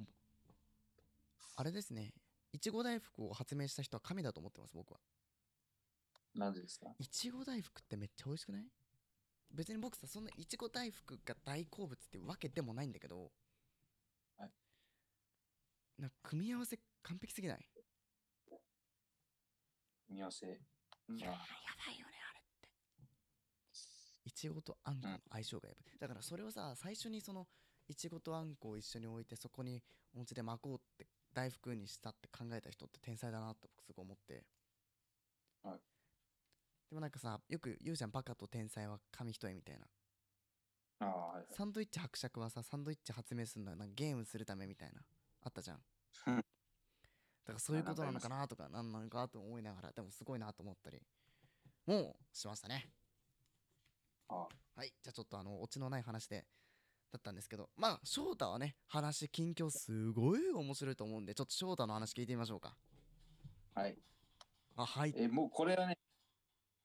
[1.56, 2.14] あれですね。
[2.54, 5.00] いちご大福を発明した人は神だと思ってます僕は。
[6.36, 6.88] なんでですか？
[7.00, 8.66] いちご大福ってめっちゃ美味しくない？
[9.54, 13.32] 別に僕さそんないちご大福が大好物ってわけでもないんだけど。
[14.38, 14.52] はい。
[16.00, 17.60] な組み合わせ完璧すぎない？
[20.12, 20.46] 組み合わせ。
[20.46, 21.38] いやーやまあ
[21.88, 22.68] ばいよねあれって。
[24.26, 27.48] いちごとあんこの相性がやばい、だからそれをさ最初にその
[27.88, 29.82] いちごとあんこを一緒に置いてそこに
[30.14, 34.44] お餅で巻こうって大福にしたって考えた人って天才だなって僕すごい思って。
[35.64, 35.80] はい。
[36.90, 39.88] でもなんかさよく言うじゃんバカと天才は紙一重みたいな。
[41.00, 41.46] ああ、はいはい。
[41.56, 45.02] サンドイッチ伯爵はさサンドイッチ発明するのはなんかゲームするためみたいな。
[45.44, 45.80] あったじゃん
[47.46, 51.02] だからそういうことなのかなとかなんなのかと思いながらでもすごいなと思ったり
[51.86, 52.90] もうしましたね
[54.30, 56.46] あはいじゃあちょっとあのオチのない話で
[57.12, 62.76] だったんですけどまあ翔太はね話近況すごい面白いと思うんでちょっと翔太の話聞いてみましょうか
[63.74, 63.98] はい。
[64.76, 65.98] あはいえ、もうこれはね、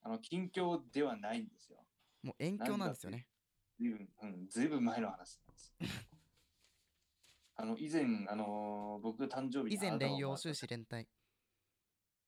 [0.03, 1.79] あの、近況ではないんですよ。
[2.23, 3.27] もう遠況なんですよね
[3.79, 5.75] ずいぶん、うん、ずいぶん前の話なんです。
[7.57, 11.07] あの、以前、あのー僕が誕生日以前連用終終始連帯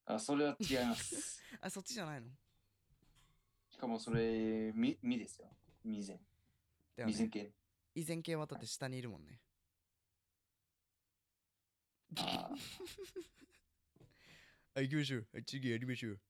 [0.07, 1.43] あ、それは違います。
[1.61, 2.29] あそっちじゃないの？
[3.71, 5.49] しかもそれ、み、みですよ。
[5.85, 6.19] 未然。
[6.97, 7.53] だ未然系。
[7.95, 9.41] 以前系はだって下にいるもんね
[12.17, 12.51] あ
[14.75, 16.21] あ行きましょうはい次やりましょう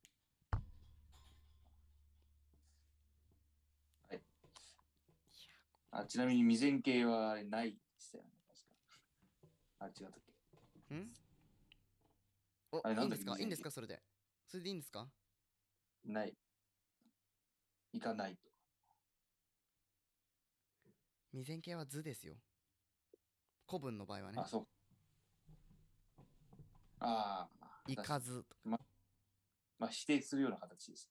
[5.91, 7.77] あちなみに未然系はない。
[9.81, 10.13] あ、違ったっ
[10.89, 10.95] け？
[10.95, 11.13] ん？
[12.73, 13.25] おあれなんだっけ？
[13.25, 13.39] いいんですか？
[13.39, 13.71] いいんですか？
[13.71, 14.03] それで。
[14.47, 15.09] それでいいんですか？
[16.05, 16.35] ない。
[17.93, 18.51] 行かないと。
[21.33, 22.35] 未然形は図ですよ。
[23.69, 24.41] 古文の場合はね。
[24.41, 24.67] あ、そう。
[27.01, 27.83] ああ。
[27.87, 28.45] いかず。
[28.45, 28.61] とか
[29.79, 31.09] まあ、否定するような形です。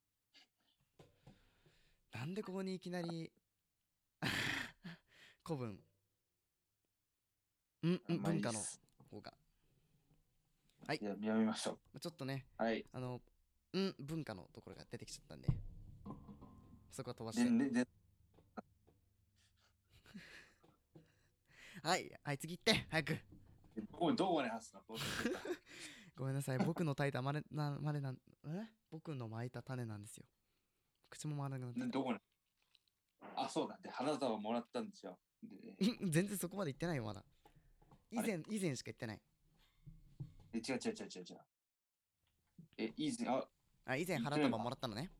[2.12, 3.32] なんでここにいきなり
[5.45, 5.80] 古文
[7.88, 8.60] んんまあい文化の
[9.12, 9.34] 方が。
[10.93, 11.00] い。
[11.04, 12.00] や、やめましょう。
[12.00, 12.86] ちょっとねはい。
[12.91, 13.21] あの
[13.78, 15.50] ん文化のところが出てきちゃったんで。
[16.91, 17.88] そこは飛ばしで、て
[21.84, 23.17] はいはい次行って早く。
[23.91, 24.82] どこ、どこまで話すの？
[26.15, 28.67] ごめんなさい僕の炊いたまれなまれなんえ？
[28.89, 30.26] 僕の巻いた種なんですよ。
[31.10, 31.80] 口も回らなくなって。
[31.82, 32.19] でどこに？
[33.36, 33.78] あ、そうだ。
[33.84, 35.19] で、花束をもらったんですよ。
[36.02, 37.23] 全然そこまで行ってないよまだ
[38.12, 39.22] 以前以前しか言ってない。
[40.54, 41.39] え違う違う違う違う違う。
[42.78, 43.48] え、以前、あ、
[43.86, 45.12] あ以前花束もらったのね。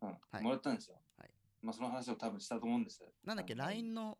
[0.00, 0.42] うん、はい。
[0.42, 1.00] もらったんですよ。
[1.16, 1.30] はい。
[1.60, 3.04] まあ、その話を多分したと思うんです。
[3.24, 4.18] なんだっけ LINE の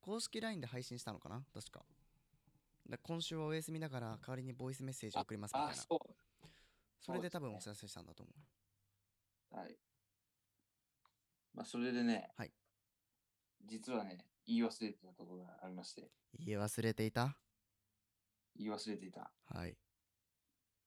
[0.00, 1.42] 公式 LINE で配信したのかな？
[1.52, 1.84] 確か。
[2.88, 5.98] だ今週はお休みだから代わりにボイスメッセージ送りますみたいあ、なそう。
[7.00, 8.32] それで多分お知らせしたんだと思
[9.52, 9.56] う。
[9.56, 9.78] はい。
[11.54, 12.52] まあ、それでね、はい。
[13.64, 17.36] 実はね、言い忘れてたところがありまして、言い忘れていた？
[18.56, 19.32] 言い忘れていた。
[19.46, 19.76] はい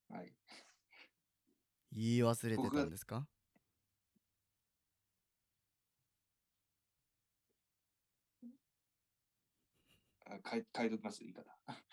[0.09, 0.33] はい。
[1.91, 3.27] 言い忘れてたんですか？
[10.25, 11.43] あ変え変えときます、言い方。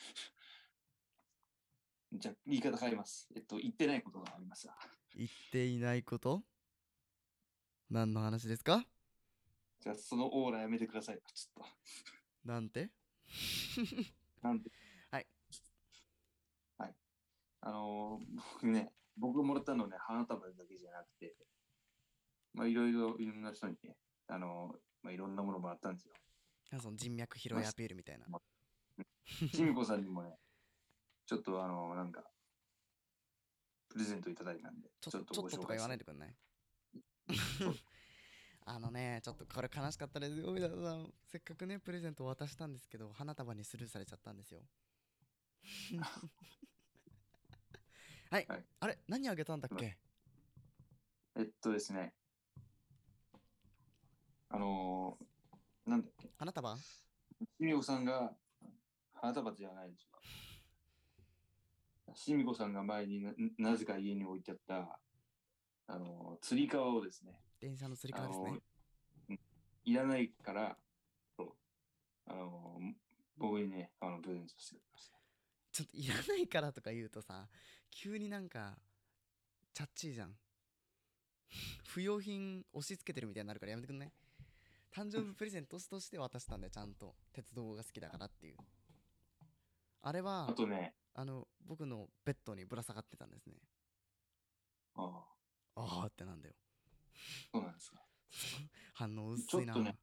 [2.12, 3.28] じゃあ、言い方変えます。
[3.34, 4.76] えっと、言ってないことがありますが。
[5.14, 6.44] 言っていないこと？
[7.90, 8.86] 何の話ですか？
[9.84, 11.18] じゃあ、そのオーラやめてください。
[11.34, 11.66] ちょっ
[12.46, 12.86] なんて？
[14.40, 14.48] と。
[14.48, 14.70] なんで
[15.10, 15.26] はい。
[16.78, 16.94] はい。
[17.60, 21.36] あのー僕ね、僕がもらったのね、花束だけじゃなくて、
[22.54, 23.94] まあ、いろいろ、いろんな人にね、
[24.28, 26.14] あのーまあ、いろんなものもらったんですよ。
[26.72, 28.26] あその人脈拾いアピールみたいな
[29.52, 30.38] ちみこさんにもね、
[31.26, 32.24] ちょっとあのーなんか、
[33.90, 36.04] プレゼントいただいたんで、ちょちょっとご紹介とか言わないで。
[36.04, 36.34] でくんない？
[38.66, 41.12] あのねちょっとこれ悲しかったですよ皆さん。
[41.26, 44.62] せっかくねプレゼント渡したんですけど花束にスルーされちゃったんですよ。
[48.30, 48.64] はい、はい。
[48.80, 48.98] あれ？
[49.06, 49.98] 何あげたんだっけ？
[51.36, 52.14] えっとですね、
[54.48, 56.74] あのーなんだっけ、花束？
[56.76, 56.80] ち
[57.60, 58.34] みこさんが
[59.12, 62.14] 花束じゃないでしょ。
[62.16, 64.98] しみこさんが前にななぜか家に置いてあった、
[65.88, 69.38] あの、釣り革をですね、電車のつり革ですね。
[69.86, 70.76] いらないから、
[71.34, 71.52] そう
[72.26, 72.78] あの、
[73.38, 74.76] 僕にね、あの、プレゼントして。
[75.72, 77.48] ちょっといらないからとか言うとさ、
[77.90, 78.76] 急になんか、
[79.72, 80.36] チャッチーじゃん。
[81.88, 84.12] 不要品押し付けてるみたいになるからやめてくんない？
[84.92, 87.16] 誕生日プレゼントとして渡したんだよ、ちゃんと。
[87.32, 88.58] 鉄道が好きだからっていう。
[90.02, 93.56] あれはあ、とね、あの、僕のベッドにぶら下がってたんですね。
[94.96, 95.26] あ
[95.76, 96.54] あ、ああってなんだよ。
[97.52, 98.00] そうなんですか。
[98.94, 99.74] 反応薄いな。
[99.74, 99.98] ちょっとね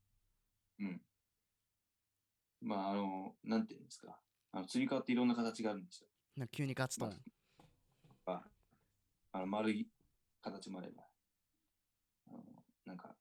[0.79, 1.01] うん。
[2.61, 4.19] まあ、あの、なんていうんですか。
[4.51, 6.07] あの釣り革っていろんな形があるんですよ。
[6.35, 7.21] な急にガチトーン。
[8.25, 8.43] まあ、
[9.31, 9.87] あの丸い
[10.41, 11.03] 形もあれば、
[12.27, 12.43] あの
[12.85, 13.15] なんか、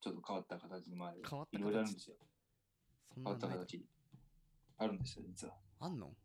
[0.00, 2.16] ちょっと変わった形もあれば、変わったいろいろあるん形ですよ。
[3.14, 3.86] そん変わった形。
[4.78, 5.54] あるんですよ、実は。
[5.80, 6.16] あんの？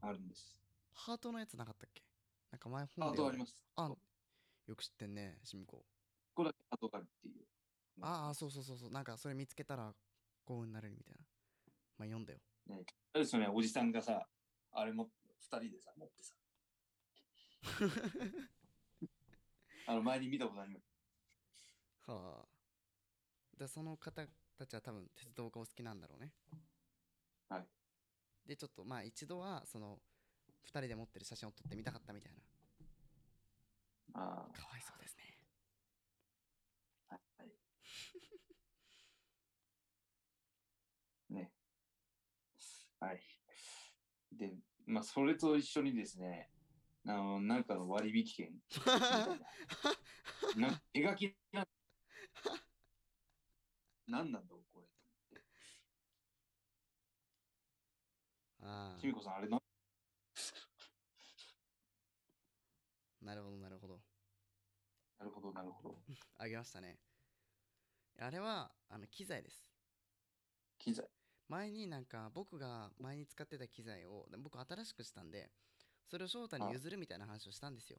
[0.00, 0.58] あるんです。
[0.92, 2.02] ハートのやつなかったっけ？
[2.50, 3.62] なんか前ハ本でートあります。
[3.76, 3.88] あ
[4.68, 5.78] よく知ってんね、しみこ。
[6.34, 7.44] ここだけハートがあるっていう。
[8.02, 8.90] ああ、そうそうそうそう。
[8.90, 9.94] なんかそれ見つけたら
[10.44, 11.20] 幸運になれるみたいな。
[11.98, 12.38] まあ読んだよ。
[12.66, 12.84] ね。
[13.14, 14.28] あれですよね、おじさんがさ、
[14.72, 16.34] あれも、二人でさ、持ってさ。
[19.86, 20.86] あの、前に見たことあります。
[22.06, 22.48] はあ。
[23.58, 24.26] で、その方
[24.56, 26.34] たちは多分鉄道がお好きなんだろうね。
[27.48, 27.66] はい。
[28.46, 29.98] で、ちょっとまあ一度はその
[30.66, 32.38] 2人で持ってる写真を撮ってみたかったみたいな。
[34.14, 34.18] あ
[34.52, 35.24] かわいそうですね。
[37.10, 37.52] あ、はい。
[41.30, 41.52] ね。
[43.00, 43.20] はい。
[44.32, 46.50] で、まあ、それと一緒にですね、
[47.06, 49.38] あの、なんかの割引券みたいな。
[50.70, 51.66] な手書きな、
[54.08, 54.86] なんなんだろう、これ。
[58.60, 59.60] あきみこさん、あれな、 あ、
[63.24, 63.97] なるほどなるほど。
[65.18, 65.98] なるほど、なるほど。
[66.38, 66.98] あげましたね。
[68.18, 69.68] あれはあの機材です。
[70.78, 71.08] 機材。
[71.48, 75.50] 前になんか僕が前に使ってた機材をで僕新しくしたんで
[76.06, 77.98] それを翔太に譲るみたいな話をしたんですよ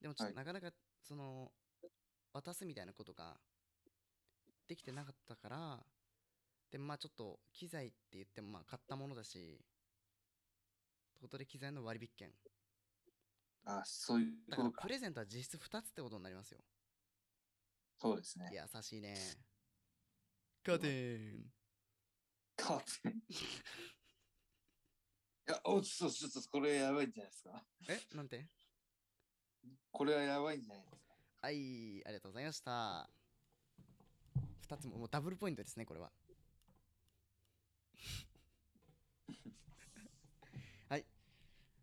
[0.00, 1.50] でもちょっとはなかなかその
[2.32, 3.40] 渡すみたいなことが
[4.68, 5.86] できてなかったから
[6.70, 12.30] でまあちょっと機材って言ってもまあ買ったものだしということで機材の割引券
[13.64, 14.72] あ、そういうだことか。
[14.72, 16.60] からプレゼントは実質2つってことになりますよ
[17.98, 18.50] そうですね。
[18.52, 19.16] 優しいね
[20.62, 21.52] カーテン
[22.56, 23.12] カーテン。
[25.48, 27.64] いや、おちょっと、ちょっと、これやばいんじゃないですか。
[27.88, 28.00] え？
[28.14, 28.46] なんて？
[29.90, 30.96] これはやばいんじゃないですか。
[31.42, 33.10] はい、ありがとうございました。
[34.68, 36.12] 2つも、もうダブルポイントですね、これは。
[40.88, 41.04] はい。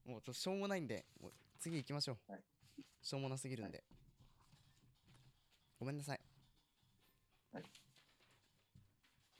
[0.06, 1.34] もうちょっとしょうもないんで、もう
[1.68, 2.32] 次行きましょう。
[2.32, 2.42] はい。
[3.02, 3.84] しょうもなすぎるんで。
[5.78, 6.22] ごめんなさい。
[7.52, 7.64] はい。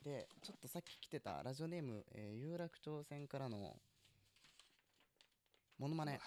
[0.02, 3.76] で、ちょっとさっき来てたラジオネーム、えー有楽町線からの
[5.78, 6.20] モノマネ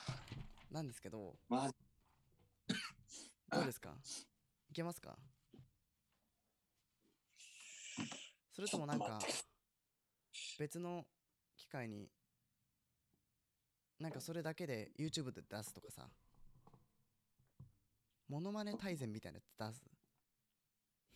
[0.71, 1.75] なんですけど、マジ
[3.51, 3.93] どうですか？
[4.71, 5.15] いけますか？
[8.51, 9.19] それともなんか
[10.57, 11.05] 別の
[11.55, 12.09] 機会に
[14.01, 16.09] なんかそれだけで YouTube で出すとかさ。
[18.27, 19.85] モノマネ大全みたいなやつ出す？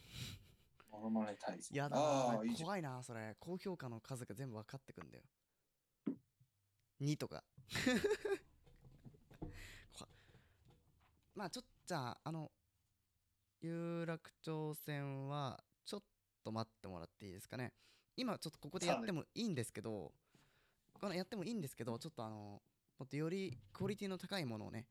[0.91, 1.75] モノマネ大戦。
[1.75, 2.39] やだな。
[2.55, 3.35] 怖いなそれ。
[3.39, 5.23] 高評価の数が全部分かってくんだよ。
[7.01, 7.43] 2とか。
[9.93, 10.07] 怖
[11.33, 12.51] まあちょっとじゃああの
[13.61, 16.03] 有楽町線はちょっ
[16.43, 17.73] と待ってもらっていいですかね。
[18.15, 20.13] 今ちょっとここでやってもいいんですけど
[20.93, 22.61] このやってもいいんですけどちょっとあの
[22.99, 24.85] もっとよりクオリティの高いものをね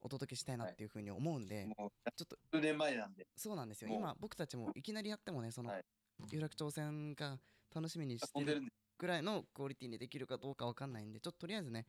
[0.00, 3.26] お届けしたいなっていうふうに思うんで、もう、ちょっと数年前なんで。
[3.36, 3.90] そうなんですよ。
[3.90, 5.84] 今僕たちもいきなりやってもねその、はい。
[6.30, 7.38] 有楽町線が
[7.74, 8.62] 楽しみにしてる
[8.98, 11.86] ぐらいのクオリティにできるかどうかわかんないんでちょっととりあえずね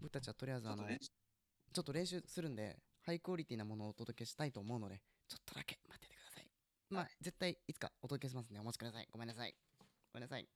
[0.00, 0.98] 僕たちはとりあえずあのちょっとね、
[1.72, 6.46] ちょっと練習するんでハイクオリティなものをお届けしたいと思うのでちょっとだけ待っててください。
[6.90, 9.08] まあ、絶対いつかお届けしますんでお待ちください。
[9.12, 9.54] ごめんなさい。
[10.12, 10.48] ごめんなさい。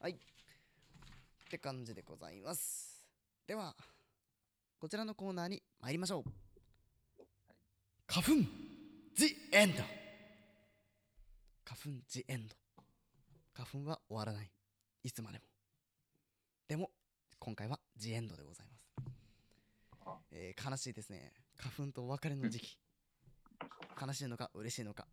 [0.00, 0.12] はい。
[0.12, 0.16] っ
[1.50, 2.97] て感じでございます
[3.48, 3.74] では
[4.78, 6.24] こちらのコーナーに参りましょう。
[8.06, 8.32] 花粉
[9.16, 9.72] The End
[11.64, 12.54] 花粉 The End
[13.54, 14.50] 花粉は終わらない。
[15.02, 15.44] いつまでも。
[16.68, 16.90] でも
[17.38, 18.86] 今回は The End でございます。
[20.04, 21.32] あえー悲しいですね。
[21.56, 22.76] 花粉とお別れの時期。
[23.98, 25.06] 悲しいのか嬉しいのか。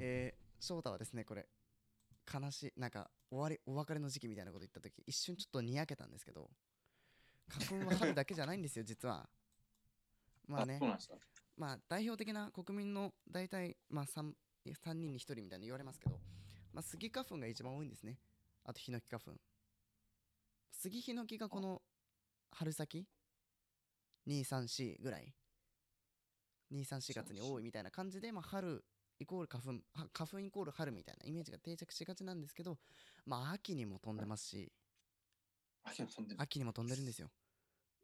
[0.00, 1.46] えー、翔太はですねこれ
[2.34, 6.50] 悲しいなんか終わりお別れの時期みたいなこと言った時一瞬ちょっとにやけたんですけど
[7.48, 9.28] 花粉は春だけじゃないんですよ 実は。
[10.46, 10.80] まあね。
[11.56, 14.34] まあ代表的な国民の大体まあ 3,
[14.66, 16.20] 3人に1人みたいに言われますけど、
[16.72, 18.18] まあ、スギ花粉が一番多いんですね。
[18.64, 19.32] あとヒノキ花粉。
[20.70, 21.82] スギヒノキがこの
[22.50, 23.06] 春先
[24.26, 25.34] ？234ぐらい
[26.72, 28.84] ？234月に多いみたいな感じで、まあ、春
[29.18, 32.78] イコール花粉は花粉イコール春みたいなイメージが定着しがちなんですけど
[33.24, 34.72] まあ秋にも飛んでますし
[35.86, 36.42] 秋も飛んでる。
[36.42, 37.30] 秋にも飛んでるんですよ。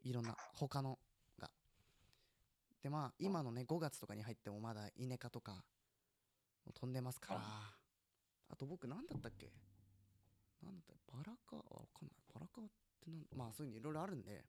[0.03, 0.99] いろんな他の
[1.39, 1.51] が。
[2.83, 5.53] でまあ今のね5月とかに入ってもまだイネ科とか
[6.65, 7.41] も飛んでますから。
[8.51, 9.53] あと僕何だったっけ？
[10.63, 11.13] 何だったっけ？
[11.17, 11.57] バラ科？
[11.57, 12.17] わかんない。
[12.35, 12.65] バラ科っ
[13.05, 14.45] てなんまあそういうのいろいろあるんで。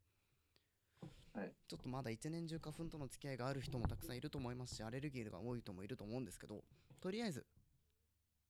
[1.33, 1.51] はい。
[1.67, 6.63] ちょっとまだ一年中花粉との付き合いがある人もたくさんいると思いますしアレルギーが多い人もいると思うんですけど
[7.01, 7.45] とりあえず、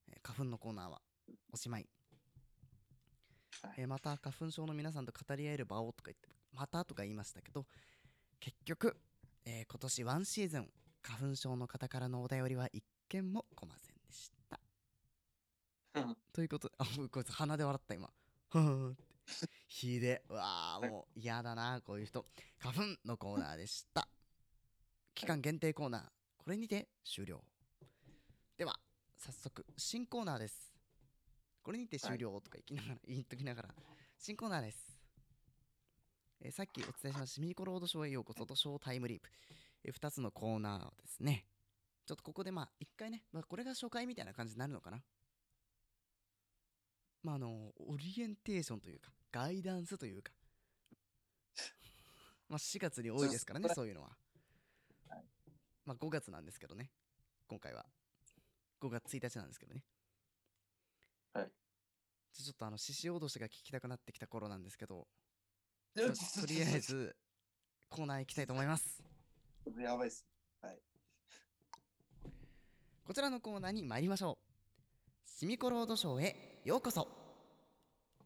[0.10, 1.02] えー花粉のコーナーは
[1.54, 1.88] おしまい
[3.64, 3.74] はい。
[3.78, 7.66] えーまた花粉症の皆さんと語り合える場をとか言ってまたとか言いましたけど
[8.40, 8.96] 結局、
[9.46, 10.70] えー今年ワンシーズン
[11.02, 14.60] 花粉症の方からのお便りは一件も来ませんでした。
[16.34, 17.26] ということであこい。
[17.26, 18.10] つ鼻で笑った今。
[19.68, 22.26] ひでうわーもう嫌だなこういう人。
[22.60, 24.08] 花粉のコーナーでした。
[25.14, 26.12] 期間限定コーナー。
[26.38, 27.44] これにて終了。
[28.58, 28.80] では
[29.18, 30.73] 早速新コーナーです
[31.64, 33.76] これにて終了とか言いながら、 言っときながら
[34.20, 35.00] 新コーナーです、
[36.42, 39.30] えーさっきお伝えしましたシミコロードショーへようこそとショータイムリープ、
[39.86, 41.48] え2つのコーナーをですね。
[42.06, 45.02] ちょっとここでまあ一回ね、まあ、これが初回みたいな感じになるのかな。
[47.24, 50.34] まああのオリエンテーションというかガイダンスというか。
[52.50, 54.18] まあ4月に多いですからねそうそういうのは、
[55.86, 56.92] まあ5月なんですけどね
[57.48, 57.86] 今回は。
[58.82, 59.86] 5月1日なんですけどね
[61.34, 61.52] はい。
[62.34, 65.08] じゃあちょっとあの獅子落としが聞きたくなってきた頃なんですけど。
[65.96, 66.02] と
[66.42, 67.16] とりあえず
[67.90, 69.04] コーナー行きたいと思います。
[69.78, 70.26] やばいっす。
[73.06, 75.30] こちらのコーナーに参りましょう。
[75.30, 77.02] シミコロードショーへようこそ。
[77.04, 77.10] こ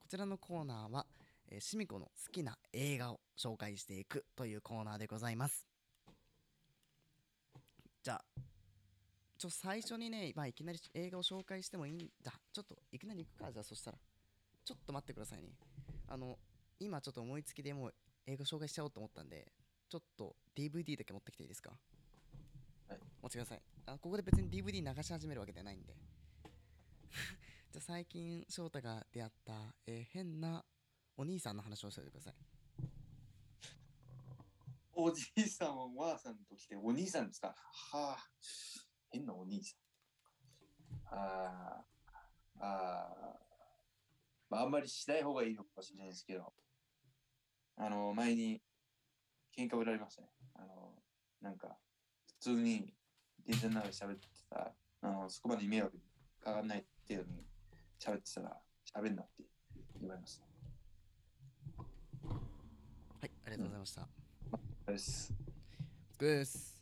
[0.07, 1.05] ちらのコーナーは、
[1.49, 5.67] えーシミコの好きな映画を紹介していくというコーナーでございます。
[8.03, 8.41] じゃあ
[9.37, 12.33] ちょ最初にね、まあ、いきなり映画を紹介してもいいんだ。
[12.51, 13.97] ちょっといきなり行くかじゃあそしたら。
[14.65, 15.49] ちょっと待ってくださいね。
[16.07, 16.37] あの
[16.79, 17.93] 今ちょっと思いつきでもう
[18.25, 19.51] 映画紹介しちゃおうと思ったんで
[19.89, 21.71] ちょっと DVD だけ持ってきていいですか？
[22.89, 22.99] はい。
[23.21, 23.61] 持ってください。
[23.85, 25.93] あここで別に DVD 流し始めるわけじゃないんで。
[27.71, 30.65] じゃあ最近翔太が出会った、えー変な
[31.15, 32.35] お兄さんの話をしておいてください。
[34.93, 37.55] おじいさんはおばあさんと来て、お兄さんですか？
[37.91, 38.29] はあ、
[39.17, 41.17] 変なお兄さん。
[41.17, 41.83] あ
[42.59, 43.39] あ、ああ、
[44.49, 46.53] まあ、あんまりしない方がいいのかもしれないですけど、
[47.77, 48.61] あの、前に
[49.57, 50.29] 喧嘩売られましたね。
[50.55, 50.93] あの、
[51.41, 51.77] なんか、
[52.27, 52.93] 普通に
[53.45, 55.97] 電車の中で喋ってたら、あのそこまで迷惑
[56.43, 57.43] かかんない程度に
[57.99, 58.61] 喋ってたら、
[58.95, 59.43] 喋んなって
[59.99, 60.43] 言われました。
[63.19, 64.07] はいありがとうございました、あ
[64.87, 65.33] れです。
[66.19, 66.77] です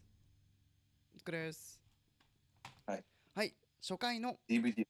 [1.26, 1.85] です
[3.36, 4.38] はいはい初回の。
[4.50, 4.84] DVD ちょ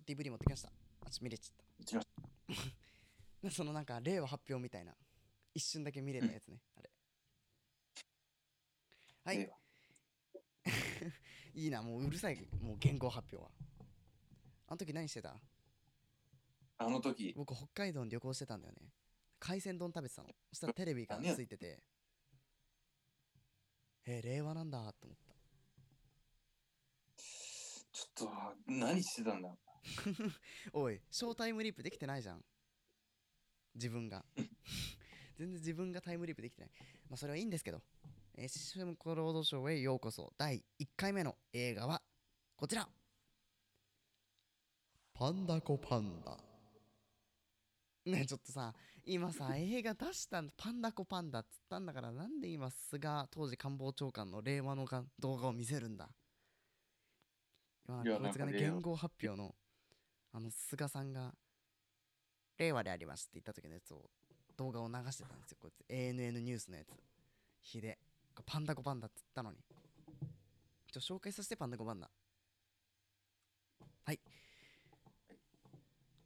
[0.00, 0.68] っと DVD 持ってきました。
[1.06, 2.06] あちょ見れちゃった。
[3.44, 3.50] た。
[3.50, 4.94] そのなんか令和発表みたいな。
[5.54, 6.90] 一瞬だけ見れたやつね、あれ。
[9.24, 9.50] はい。
[11.54, 12.48] いいなもううるさい。
[12.60, 13.50] もう言語発表は。
[14.66, 15.40] あの時何してた？
[16.78, 18.92] あの時、僕北海道に旅行してたんだよね。
[19.38, 20.28] 海鮮丼食べてたの。
[20.50, 21.82] そしたらテレビがついてて。
[24.04, 25.27] えー令和なんだと思ったちょっ
[28.18, 28.30] と
[28.66, 29.48] 何してたんだ
[30.72, 32.44] おいショータイムリープできてないじゃん。
[33.74, 34.24] 自分が。
[35.36, 36.70] 全然自分がタイムリープできてない。
[37.08, 37.82] まあそれはいいんですけど。
[38.34, 40.32] えーシステムコロードショーへようこそ。
[40.36, 42.02] 第1回目の映画は
[42.56, 42.88] こちら。
[45.14, 46.36] パンダコパンダ。
[48.04, 56.08] ねえちょっとさ今さ映画出したんパンダコパンダっつったんだからなんで今菅当時官房長官の令和のが動画を見せるんだ？
[57.88, 59.54] 今いやこいつがね言語発表の
[60.32, 61.32] あの菅さんが
[62.58, 64.10] 令和でありますって言った時のやつを
[64.58, 65.58] 動画を流してたんですよ。
[65.60, 66.88] こいつ ANN ニュースのやつ。
[67.62, 67.98] ひで。
[68.46, 69.58] パンダコパンダっつったのに。
[70.92, 72.10] ちょ紹介させてパンダコパンダ。
[74.04, 74.20] はい。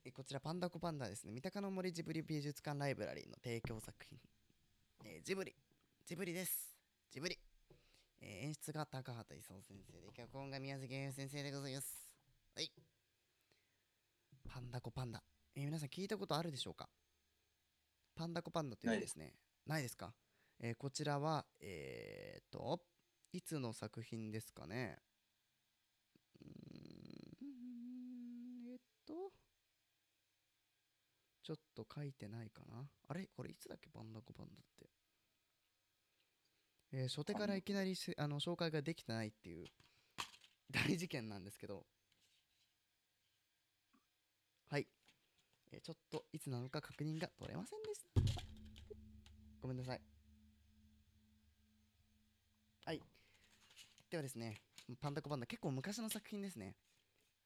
[0.05, 1.33] えこちらパンダコパンダですね。
[1.33, 4.19] 三鷹の森ジブリ美術館ライブラリーの提供作品、
[5.05, 5.55] えージブリ。
[6.07, 6.75] ジブリです。
[7.11, 7.39] ジブリ、
[8.25, 12.17] えー演出が高畑勲先生で脚本が宮崎駿先生でございます。
[12.55, 12.71] はい。
[14.49, 15.23] パンダコパンダ。
[15.57, 16.89] えー皆さん聞いたことあるでしょうか？
[18.15, 19.35] パンダコパンダというですね、
[19.67, 20.15] ないですか、
[20.61, 22.81] えーこちらは、えー、と、
[23.33, 24.99] いつの作品ですかね？
[26.41, 26.49] うん、
[28.71, 29.33] えっと、
[31.43, 32.89] ちょっと書いてないかな。
[33.09, 33.27] あれ？
[33.35, 33.91] これいつだっけ？
[33.91, 34.87] パンダコパンダって。
[36.93, 39.67] えー初手からいきなりせあの紹介ができてないっていう
[40.71, 41.87] 大事件なんですけど、
[44.69, 44.87] はい。
[45.73, 48.09] えーちょっといつなのか確認が取れませんでした。
[49.61, 50.01] ごめんなさい。
[52.85, 53.01] はい。
[54.11, 54.61] ではですね、
[55.01, 56.75] パンダコパンダ結構昔の作品ですね。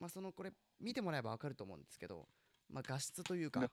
[0.00, 2.26] まあそのこれ見てもらえばわかると思うんですけど、
[2.68, 3.68] まあ画質というかね、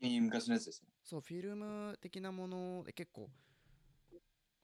[0.20, 0.88] 昔のやつですね。
[1.04, 3.30] そう、フィルム的なもので結構、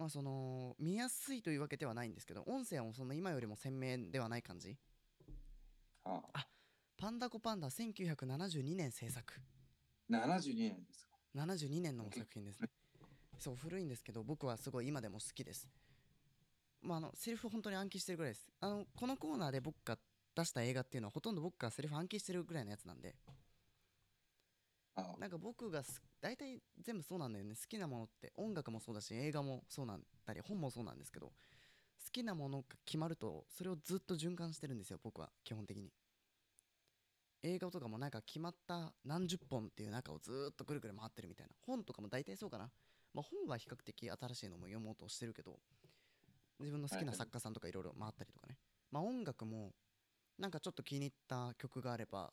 [0.04, 4.76] まあその、見やすいというわけではないんですけど、音声はそんな今よりも鮮明ではない感じ。
[6.04, 6.46] ああ
[6.98, 9.40] パンダコパンダ1972年制作。
[10.10, 11.16] 72年ですか。
[11.34, 12.68] 72年の作品ですね。
[13.38, 15.70] そう、古いんですけど、僕はすごい今でも好きです。
[16.82, 18.52] まあ、あの、セリフ本当に暗記してるぐらいです。
[18.60, 19.96] あの、このコーナーで僕が
[20.36, 23.32] 出した映画っていうのは、ほとんど僕がセリフ暗記してるぐらいのやつなんで、あ
[24.96, 27.54] なんか僕がす大体全部そうなんだよね。
[27.54, 31.32] 好きなものって、音楽もそうだし、映画もそうなんだり、本もそうなんですけど、好
[32.12, 35.92] きなものが決まると、それをずっと循環してるんですよ、僕は、基本的に。
[37.42, 41.52] 映画とかもなんか決まった何十本っていう中をずーっとぐるぐる回ってるみたいな。
[41.66, 42.70] 本とかも大体そうかな。
[43.12, 45.58] まあ本は比較的新しいのも読もうとしてるけど、
[46.58, 48.56] 自分の好きな作家さんとかいろいろ回ったりとかね。
[48.90, 49.74] まあ音楽も、
[50.38, 52.32] なんかちょっと気に入った曲があれば、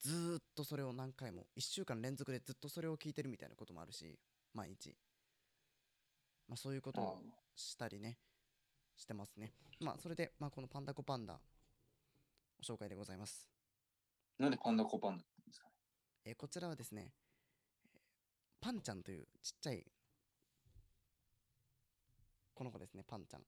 [0.00, 4.18] ずーっとそれを何回も、1週間連続でずっとそれを聴いてるみたいなこともあるし、
[4.54, 4.96] 毎日。
[6.48, 7.18] まあそういうことあを
[7.54, 8.18] したりね、
[8.96, 9.52] してますね。
[9.80, 11.38] まあそれで、まあこのパンダコパンダ、
[12.60, 13.48] お紹介でございます。
[14.38, 15.74] なんでパンダコパンダって言うんですかね？
[16.24, 17.12] えーこちらはですね、
[17.84, 18.00] えー
[18.60, 19.84] パンちゃんというちっちゃい
[22.54, 23.42] この子ですね、パンちゃん。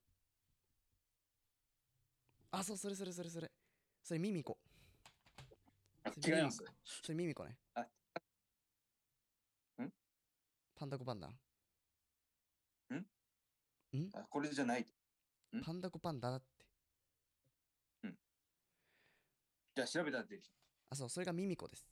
[2.52, 3.50] あ、そう、それそれそれそれ。
[4.02, 4.58] それミミコ。
[6.24, 6.64] 違います？
[7.02, 7.56] それミミコね。
[7.74, 7.80] あ
[9.82, 9.92] ん？
[10.74, 11.28] パンダコパンダ。
[14.12, 14.82] あこれじゃない。
[14.82, 14.86] ん？
[15.62, 16.46] パンダコパンダだって。
[19.74, 20.54] じゃあ調べたら出てきた。
[20.90, 21.86] あ、そう、それがミミコです。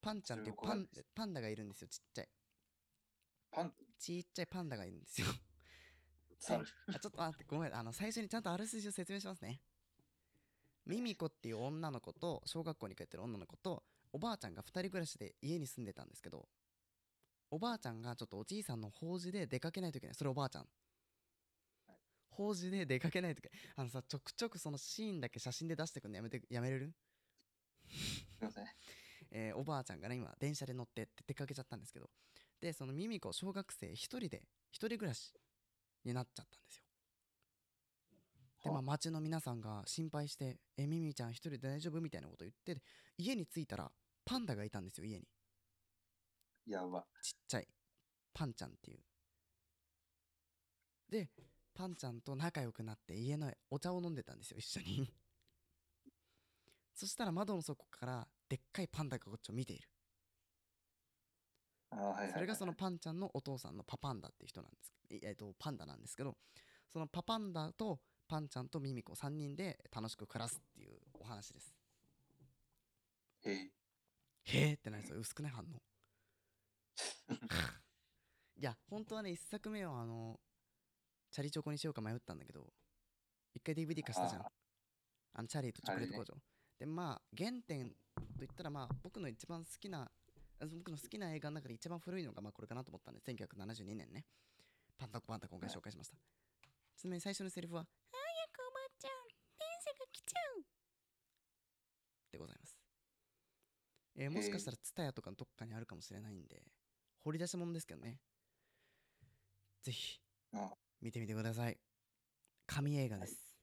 [0.00, 2.28] パンちゃんっていうパンパンダがいるんですよ、ちっちゃい。
[3.50, 5.26] パンちっちゃいパンダがいるんですよ。
[6.38, 6.66] 猿。
[6.94, 7.74] あちょっと待って、ごめん。
[7.74, 9.60] あの、最初にちゃんとあらすじを説明しますね。
[10.88, 16.48] ミミコっていう女の子と、小学校に通ってる女の子と、おばあちゃんが2人暮らしで家に住んでたんですけど、
[17.50, 20.16] おばあちゃんがちょっとおじいさんの法事で出かけないといけない。
[20.16, 20.66] それおばあちゃん。
[22.30, 23.60] 法事で出かけないといけない。
[23.76, 26.92] あのさ、ちょくちょくそのシーンだけ写真で出してくんのやめて、やめれる？
[27.88, 28.64] すいません。
[29.30, 32.08] えーおばあちゃんがね今電車で乗ってって出かけちゃったんですけど
[32.60, 35.34] でそのミミコ小学生一人で一人暮らし
[36.04, 36.84] になっちゃったんですよ
[38.62, 42.82] でまあは町の皆さんが心配して「えミミちゃん一人で大丈夫?」みたいなこと言って
[43.16, 43.92] 家に着いたら
[44.24, 45.26] パンダがいたんですよ家に。
[46.66, 47.06] やば。
[47.22, 47.68] ちっちゃい。
[48.34, 49.00] パンちゃんっていう。
[51.08, 51.30] で
[51.72, 55.10] パンちゃんと仲良くなって家のお茶を飲んでたんですよ一緒に。
[56.94, 59.88] そしたら窓の底からでっかいパンダがこっちを見ている。
[61.90, 66.36] あはいはいはいそれがそのパンちゃんのお父さんのパパンダっていう人なんですいえっとパンダなんですけど
[66.92, 71.74] そのパパンダとパンちゃんとミミコ3人で楽しく暮らすっていうお話です。
[73.44, 73.70] へえ。
[74.44, 75.18] へーってなりそう。
[75.18, 75.82] 薄くない反応。
[78.56, 80.40] いや本当はね1作目はあの
[81.30, 82.72] チャリチョコにしようか迷ったんだけど
[83.54, 84.42] 一回 DVD 貸したじゃん。
[84.42, 84.52] あ
[85.34, 86.34] あのチャリとチョコレート工場、
[86.78, 87.94] でまあ原点
[88.36, 90.10] といったらまあ僕の一番好きな
[90.60, 94.26] あ僕の好きな映画の中で一番古いのがまあこれかなと思ったんで1972年ね。
[94.98, 96.20] パンタコパンタ今回紹介しました、ち
[97.04, 99.28] なみに最初のセリフは「早くおばあちゃん
[99.58, 100.64] 電車が来ちゃう」
[102.32, 102.76] でございます。
[104.16, 106.60] えーもしかしたらツタヤとかのどっかにあるかもしれないんで
[107.20, 108.20] 掘り出し物ですけどね。
[109.82, 110.20] ぜひ
[110.52, 110.74] あ。
[111.00, 111.78] 見てみてください。
[112.66, 113.56] 神映画です、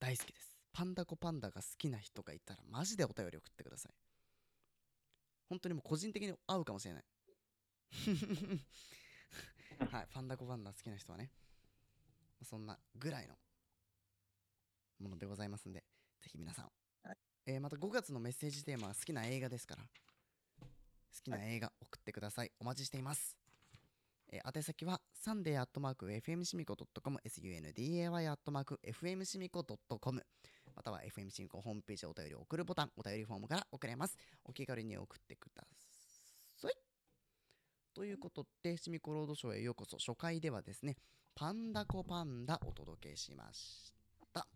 [0.00, 0.58] 大好きです。
[0.72, 3.94] パンダコパンダが好きな人がいたらマジでお便り送ってください。
[5.48, 7.04] 本当にもう個人的に合うかもしれない。
[9.90, 11.30] はいパンダコパンダ好きな人はね
[12.44, 13.34] そんなぐらいの
[15.00, 15.84] ものでございますんで
[16.20, 16.64] ぜひ皆さん、
[17.02, 17.16] はい
[17.46, 19.88] えーまた5月のメッセージテーマは好きな映画ですから好
[21.22, 23.36] きな映画送ってくださいお待ちしています
[24.32, 30.22] えー宛先はサンデーアットマーク FM シミコ .com sunday アットマーク FM シミコ .com
[30.76, 34.18] または FM 進行ホームページお便りを送るボタン、お便りフォームから送れます。
[34.44, 35.64] お気軽に送ってくだ
[36.56, 36.72] さい。
[37.94, 39.96] ということで、シミコロードショーへようこそ。
[39.96, 40.96] 初回ではですね、
[41.38, 43.92] パンダコパンダお届けしまし
[44.32, 44.46] た。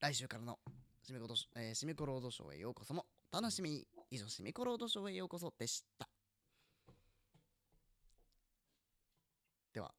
[0.00, 0.58] 来週からの
[1.02, 3.88] シミコロードショー、えーシミコロードショーへようこそもお楽しみに。
[4.10, 6.06] 以上、シミコロードショーへようこそでした。
[9.72, 9.94] では。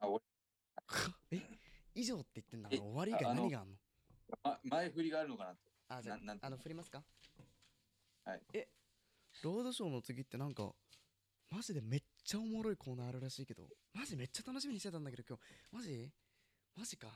[0.00, 0.22] あ俺
[1.32, 1.40] え？
[1.94, 2.68] 以上って言ってんだ。
[2.70, 3.76] あえの終わり以何があんの？
[4.42, 5.58] ま、前振りがあるのかなと。
[5.88, 7.02] あ、じゃあ、あの、振りますか？
[8.24, 8.42] はい。
[8.52, 8.68] え、
[9.42, 10.74] ロードショーの次ってなんか、
[11.50, 15.42] マジでめっちゃおもろいコーナーあるらしいけど、マジめっちゃ楽しみにしてたんだけど、今日、
[15.72, 16.10] マジ？
[16.76, 17.08] マジか。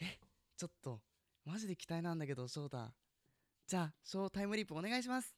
[0.00, 0.18] え、
[0.56, 1.00] ちょっと、
[1.44, 2.92] マジで期待なんだけど、翔太。
[3.66, 5.34] じゃあ、ショータイムリープお願いします。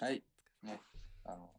[0.00, 0.22] はい。
[0.62, 0.80] ね。
[1.24, 1.50] あの、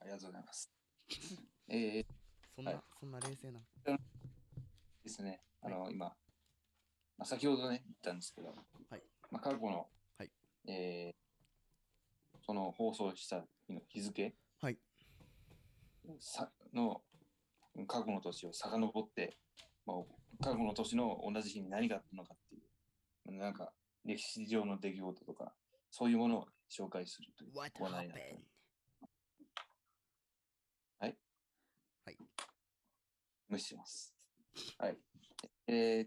[0.00, 0.70] ありがとうございます。
[1.68, 2.06] えー、
[2.54, 3.60] そんな、はいそんな冷静な。
[5.02, 5.42] ですね。
[5.62, 6.14] あの、今、ま
[7.18, 10.30] あ、先ほどね、言ったんですけど、はいまあ、過去の、はい
[10.66, 11.24] えー
[12.46, 14.34] その放送した日の日付
[14.64, 14.78] はい。
[16.20, 17.02] さの
[17.86, 19.36] 過去の年を遡って、
[19.84, 23.74] まあ、過去の年の同じ日に何があったのかっていう、なんか
[24.06, 25.52] 歴史上の出来事とか、
[25.90, 28.40] そういうものを紹介するというナーになって
[31.02, 31.14] happened?
[33.50, 34.14] 無視します。
[34.78, 34.96] はい。
[35.66, 36.06] え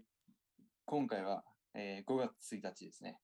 [0.84, 1.44] 今回は、
[1.74, 3.20] えー5月1日ですね。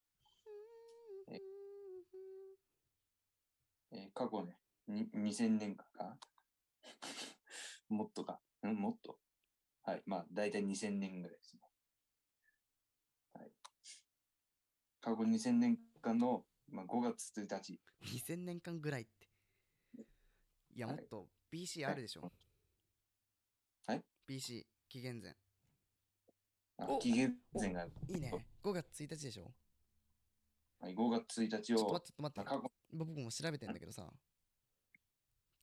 [3.91, 6.19] えー過去ね、に2000年間か？
[7.89, 8.41] もっとか？
[8.63, 9.19] うん、もっと。
[9.83, 10.03] はい。
[10.07, 11.63] まあ、だいたい2000年ぐらいですね。
[13.35, 13.53] はい。
[15.01, 17.81] 過去2000年間の、まあ、5月1日。
[18.03, 19.29] 2000年間ぐらいって。
[20.75, 22.33] いや、はいもっと BC あるでしょ。
[23.87, 25.37] はい ?BC、紀元前。
[26.79, 27.93] あお紀元前がある。
[28.09, 28.33] いいね。
[28.63, 29.55] 5月1日でしょ
[30.81, 32.71] はい、5月1日をちょっと待って、ちょっと待まあ、って。
[32.93, 34.13] 僕も調べてんだけどさ。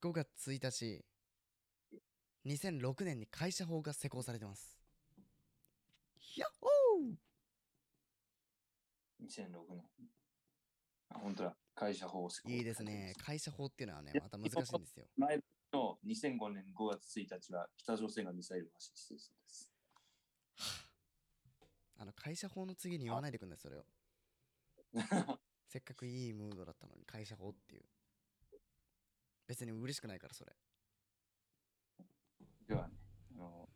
[0.02, 1.06] 5月1日、
[2.48, 4.76] 2006年に会社法が施行されてます。
[6.36, 6.68] やっほ
[9.24, 9.86] 2006年。
[11.10, 11.56] あ、本当だ。
[11.76, 13.14] 会社法施行ーいいですね。
[13.24, 15.06] 会社法っていうのはね、また難しいんですよ。
[15.18, 15.40] 前
[15.72, 19.72] の2005年5月1日は北朝鮮がミサイルを発射しているそうです。
[22.00, 23.86] あの、会社法の次に言わないでくんない、それを。
[25.68, 27.86] せっかくいいムードだったのに、会社法っていう。
[29.52, 30.54] 別に嬉しくないから、それ。
[32.70, 32.96] ではね、
[33.36, 33.68] あの、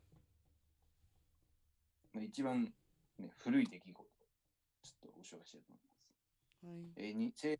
[2.13, 2.73] まあ一番、
[3.19, 4.05] ね、古い出来事を
[4.81, 5.97] ちょっとご紹介したいと思います。
[6.63, 6.69] は
[7.03, 7.07] い。
[7.07, 7.51] えー、に1280年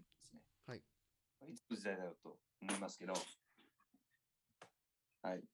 [0.00, 0.40] ですね。
[0.66, 0.78] はい。
[0.78, 0.82] い
[1.54, 3.18] つの時代だろうと思いますけど、は
[5.34, 5.44] い。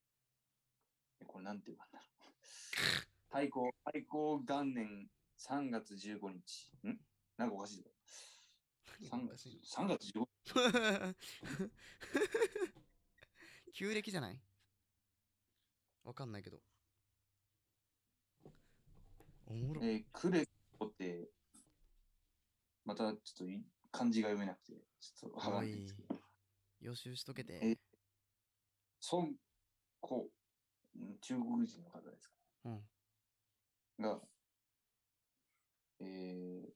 [1.21, 2.03] えこれなんて言うんだろう。
[3.27, 6.71] 太閤、太閤元年3月15日。
[6.87, 7.01] ん？
[7.37, 7.91] なんかおかしいぞ。
[9.03, 11.15] 3月おかしい3月15
[13.75, 14.41] 旧暦じゃない？
[16.05, 16.63] わかんないけど。
[19.47, 19.83] おもろ。
[19.85, 20.47] えー、クレ
[20.79, 21.29] コって、
[22.85, 26.21] またちょっとい漢字が読めなくて、ちょっとはがんないんですけど、
[26.81, 27.55] 予習しとけて。
[27.63, 27.79] え
[29.13, 29.35] 孫
[30.01, 30.31] 子、
[30.97, 32.35] ん中国人の方ですか？
[32.65, 32.89] うん。
[33.99, 34.21] が、
[36.01, 36.73] えー、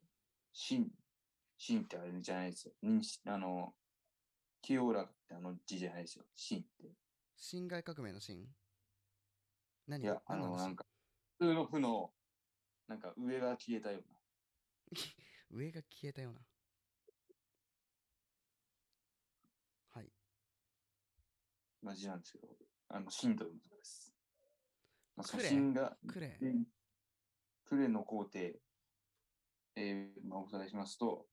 [0.53, 0.91] 秦、
[1.61, 2.73] 秦ってあれじゃないですよ。
[2.83, 3.75] にあの、
[4.63, 6.25] 清らかってあの字じゃないですよ。
[6.35, 6.91] 秦って。
[7.37, 8.49] 辛亥革命の辛
[9.87, 10.87] 何いや、あの、なんか、
[11.39, 12.15] 普通の負の、
[12.89, 14.19] なんか上が消えたような。
[15.51, 16.41] 上が消えたような。
[19.91, 20.11] はい。
[21.83, 22.57] まあ、字なんですけど、
[22.89, 24.15] あの、秦ということです。
[25.15, 26.55] まあ、そのが、クレで
[27.67, 28.59] クレの皇帝、
[29.77, 31.29] えーまあ、おさらいしますと、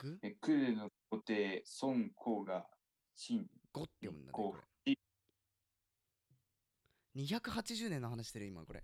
[0.00, 0.18] グ？
[0.22, 2.66] えクレの皇帝、孫光が
[3.14, 4.54] 秦、ゴって読むんだね、こ
[4.86, 4.94] れ。
[7.16, 8.82] 280年の話してる、今、これ。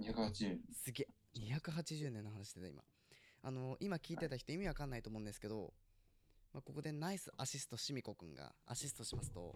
[0.00, 0.60] 280年。
[0.72, 1.38] すげえ。
[1.38, 2.82] 280年の話してた、今。
[3.42, 5.72] あの、今聞いてた人意味わかんないと思うんですけど、
[6.52, 9.54] まあ、ここでナイスアシストしみこくんがアシストしますと、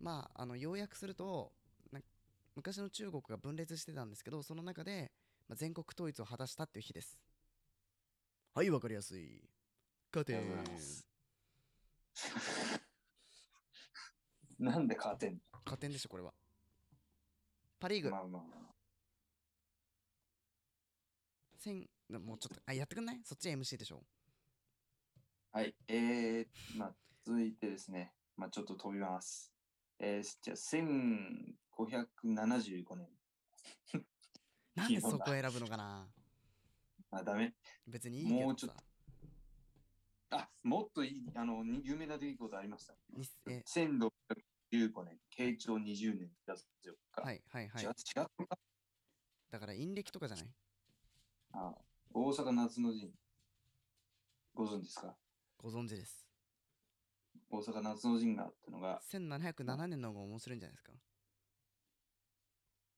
[0.00, 1.52] まあ、あの、要約すると、
[1.92, 2.00] な
[2.56, 5.12] 昔の中国が分裂してたんですけど、その中で、
[5.48, 7.16] まあ、全国統一を果たしたっていう日です。
[8.56, 9.42] はい、わかりやすい。
[14.58, 15.38] なんでカーテン？
[15.62, 16.32] 加点でしょ、これは。
[17.78, 18.60] パ・リーグ、まあまあまあ。
[21.58, 23.20] 千なもうちょっと、あ、やってくんない？
[23.22, 24.02] そっち MC でしょ。
[25.52, 25.74] はい。
[25.86, 26.46] えー、
[26.78, 26.94] まあ、
[27.26, 29.52] 続いてですね、まあ、ちょっと飛びます。
[29.98, 33.10] えー、じゃあ、1575年。
[34.74, 36.08] なんでそこ選ぶのかな？
[37.10, 37.54] あ、ダメ。
[37.86, 38.74] 別にいいけどさもうちょっ
[40.30, 42.94] あ、もっといい、あの、に有名な出来事ありました。
[43.10, 47.22] にえ1615年、慶長20年4月4日。
[47.22, 48.58] はいはいはい違うか
[49.50, 50.46] だから陰暦とかじゃない？
[51.52, 51.74] あ
[52.12, 53.12] 大阪夏の陣。
[54.54, 55.16] ご存知ですか？
[55.58, 56.26] ご存知です
[57.48, 60.92] 大阪夏の陣があったのが、1707年の方が面白いんじゃないですか？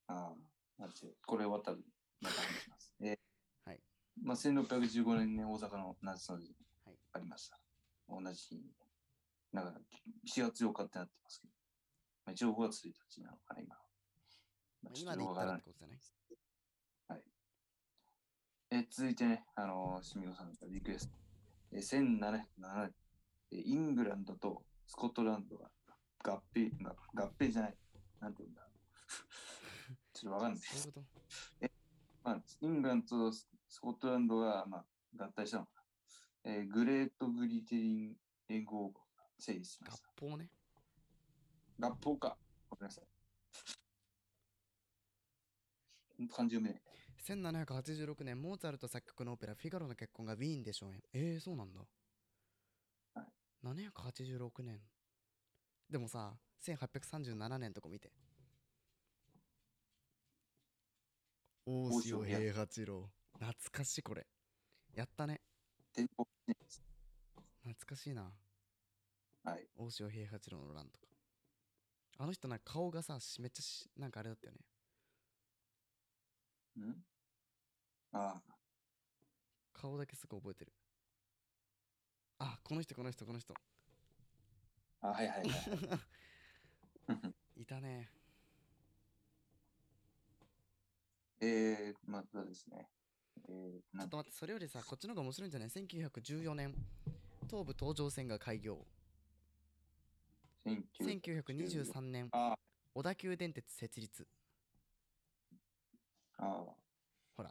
[0.06, 0.34] あ
[0.78, 1.76] あ、なんてこれ終わったら
[2.22, 2.94] また話します。
[3.00, 3.17] えーはい。
[4.22, 6.54] まあ、1615年に大阪の夏の陣
[6.84, 7.58] はいありました。
[8.08, 8.62] 同じ日に。
[9.52, 9.80] だから、
[10.26, 11.52] 4月8日ってなってますけど、
[12.26, 13.74] まあ、一応5月1日なのかな、今。
[14.82, 15.98] まあちょ今っとよくわからないってことじゃない
[18.70, 21.16] え続いてね、あのー、しみごさんからリクエスト。
[21.72, 22.46] え1707年、
[23.50, 25.70] えイングランドとスコットランドが
[26.22, 27.76] 合併、が合併じゃない。
[28.20, 28.68] なんて言うんだ。
[30.12, 30.60] ちょっとわかんない。
[30.60, 31.68] そういうこと
[32.24, 35.70] まあ、イングランドとススコットランドが、まあ、合体したのか
[36.44, 36.52] な。
[36.52, 38.16] えーグレートブリテリン
[38.48, 40.08] 連合国が成立しま合した。
[40.20, 40.48] 法ね
[41.78, 42.36] 合法か。
[42.70, 43.04] ごめんなさい。
[46.28, 46.82] 漢字読めない。
[47.28, 51.80] 1786年モーツァルト作曲のオペラ「フィガロの結婚」がウィーンで上演えー、そうなんだ、
[53.14, 53.26] はい、
[53.62, 54.80] 786年
[55.90, 58.12] でもさ1837年とか見て
[61.66, 63.10] 大大塩平八郎
[63.40, 64.26] 懐かしいこれ。
[64.94, 65.40] やったね。
[65.94, 66.14] 懐
[67.86, 68.32] かしいな。
[69.44, 69.68] はい。
[69.76, 71.06] 大塩平八郎の乱とか。
[72.18, 74.60] あの人なんか顔がさしめっちゃしなんかあれだったよね。
[76.84, 77.04] ん？
[78.12, 78.54] ああ、
[79.72, 80.72] 顔だけすぐ覚えてる。
[82.40, 83.54] あこの人この人この人。
[85.00, 85.48] あはいはいはい。
[87.62, 88.10] いたね。
[91.40, 92.88] えー、またですね。
[93.48, 96.74] えー、ちょっと待ってそれよりさこっちの方が面白いんじゃない ?1914 年。
[97.48, 98.78] 東武東上線が開業。
[100.66, 102.28] 1923年。
[102.32, 102.56] あ
[102.94, 104.26] 小田急電鉄設立。
[106.36, 106.64] あ、
[107.36, 107.50] ほら。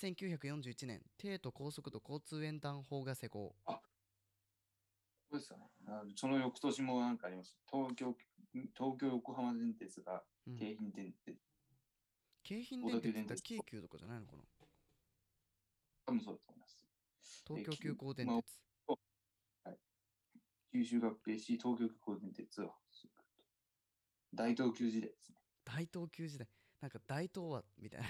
[0.00, 1.02] 1941年。
[1.18, 3.54] 帝都高速度交通沿岸法が施行。
[5.30, 5.64] そうですよね。
[5.88, 7.58] あその翌年もなんかあります。
[7.70, 8.14] 東京、
[8.76, 10.56] 東京横浜電鉄がうん。
[10.56, 11.36] 京浜電鉄、
[12.44, 14.42] 京浜電鉄って京急とかじゃないのかな？
[16.06, 16.78] 多分そうだと思います。
[17.46, 18.60] 東京急行電まあ鉄
[20.72, 23.24] 九州合併し、東京急行電鉄を発足と。
[24.34, 25.36] 大東急時代ですね。
[25.64, 26.48] 大東急時代。
[26.80, 28.06] なんか大東亜みたいな。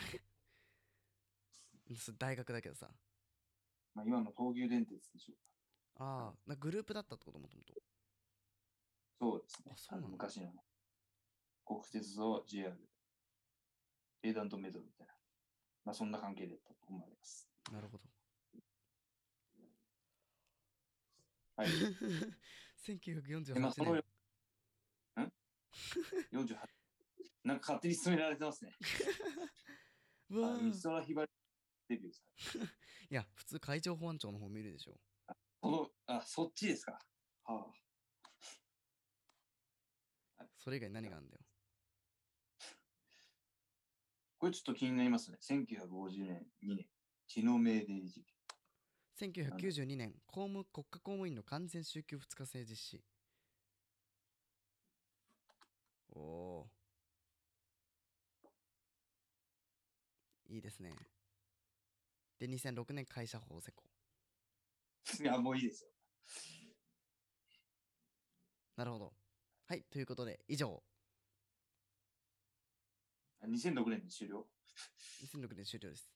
[1.97, 2.91] そ 大学だけどさ。
[3.95, 5.43] まあ、今の東急電鉄でしょうか。
[5.97, 7.39] ああなグループだったってこと？
[7.39, 7.74] もともと。
[9.20, 9.72] そうですね。
[9.72, 9.76] あ。
[9.76, 10.64] そうなのの昔のね。
[11.64, 12.76] 国鉄と JR、
[14.25, 15.12] エーダントメトロみたいな。
[15.85, 17.47] まあ、そんな関係だったと思われます。
[17.70, 18.05] なるほど
[21.57, 21.68] はい。
[22.81, 23.99] 1948えまあ、そのん
[26.33, 26.57] ?48。
[27.45, 28.75] なんか勝手に進められてますね。
[30.31, 31.31] うわーあ美空ひばり
[31.89, 32.25] デビューさ
[32.59, 32.64] れ
[33.11, 34.99] いや普通海上保安庁の方見るでしょ
[35.61, 36.99] その、あ、そっちですか。
[37.45, 37.70] は
[40.39, 40.47] あ。
[40.57, 41.43] それ以外何があんだよ
[44.45, 45.38] これちょっと気になりますね。
[45.40, 46.86] 1950年、2年、
[47.26, 48.22] 血の命令事
[49.18, 49.30] 件。
[49.32, 53.03] 1992年公務国家公務員の完全週休2日制実施。
[56.11, 56.70] おお
[60.51, 60.92] いいですね。
[62.38, 63.82] で2006年会社法施行。
[65.24, 65.90] いや、もういいですよ。
[68.76, 69.14] なるほど。
[69.64, 70.84] はいということで以上。
[70.90, 70.93] あ
[73.47, 74.47] 2006年に終了。
[75.22, 76.11] 2006年終了です。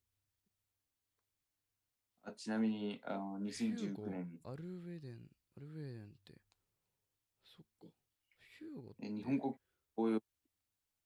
[2.23, 6.35] あちなみに、あのヒュー2019ゴ年、アルウェデンアルウェデンって。
[7.45, 7.87] そっか。
[8.59, 9.07] ヒューゴって。
[9.07, 9.55] え日本国
[9.97, 10.21] およ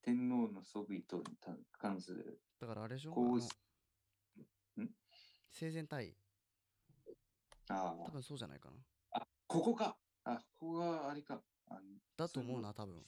[0.02, 1.24] 天皇の即位とに
[1.72, 2.40] 関する。
[2.60, 3.12] だからあれでしょ？
[3.12, 4.90] こうん？
[5.50, 6.16] 生前退位
[7.68, 7.94] あ。
[8.04, 8.76] 多分そうじゃないかな。
[9.12, 9.96] あ、あ、ここか。
[10.24, 11.40] あ、ここがあれか。
[11.68, 11.80] あ
[12.16, 13.02] だと思うな多分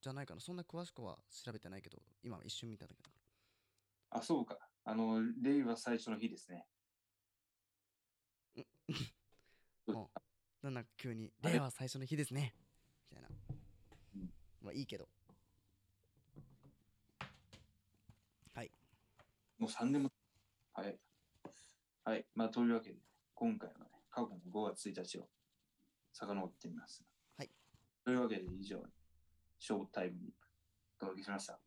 [0.00, 3.18] じゃないかなそんな詳しくは調べてないけど今一瞬見ただけだか
[4.10, 4.58] あ、そうか。
[4.84, 6.64] あの、令和最初の日ですね。
[8.56, 8.64] ら
[9.88, 10.06] うん
[10.62, 12.52] なんなんか急に令和最初の日ですね
[13.10, 13.28] みたいな
[14.16, 14.30] うん
[14.60, 15.08] まあいいけど
[18.54, 18.70] はい
[19.58, 20.10] もう3年も。
[20.72, 20.96] はい。
[22.04, 22.24] はい。
[22.36, 22.96] まあ、というわけで、
[23.34, 25.28] 今回はね、過去の5月1日を
[26.12, 27.02] 遡ってみます。
[27.36, 27.50] はい。
[28.04, 28.80] というわけで、以上、
[29.58, 30.32] ショータイムに
[31.00, 31.58] お届けしました。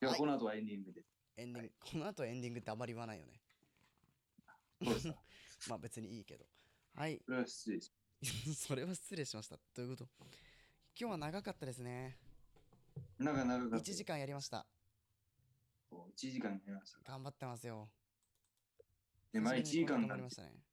[0.00, 1.02] では、はいこの後はエンディングで。
[1.36, 3.40] エンディング、この後エンディングってあまり言わないよね。
[4.82, 5.22] そうですか。
[5.68, 6.46] まあ別にいいけど。
[6.94, 7.20] はい。
[7.24, 7.92] それは失礼し
[8.56, 9.58] それは失礼しました。
[9.74, 10.08] どういうこと？
[10.96, 12.16] 今日は長かったですね。
[13.18, 13.90] なんか長かった。
[13.90, 14.66] 1時間やりました。
[15.90, 17.00] 1時間になりました。
[17.12, 17.90] 頑張ってますよ。
[19.32, 20.64] で、まあ1久しぶり時間になりましたね。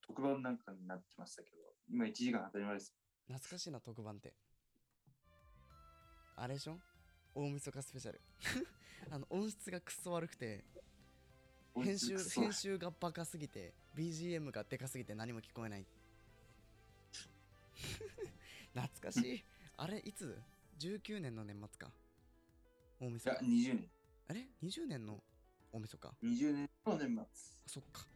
[0.00, 1.56] 特番なんかになってましたけど、
[1.88, 2.94] 今1時間当たり前です。
[3.26, 4.34] 懐かしいな、特番って。
[6.36, 6.78] あれでしょ？
[7.34, 8.20] 大晦日スペシャル。
[9.10, 10.64] あの音質がくっそ悪くて、
[11.74, 15.86] 編集編集がバカすぎて BGM がでかすぎて何も聞こえない。
[18.74, 19.44] 懐かしい。
[19.76, 20.40] あれいつ
[20.78, 21.92] ?19 年の年末か。
[23.00, 23.90] 大い晦や、日20年。
[24.28, 25.22] あれ ?20 年の
[25.72, 26.08] 大晦日？
[26.08, 27.26] あ20年の年末。
[27.66, 28.06] そっか。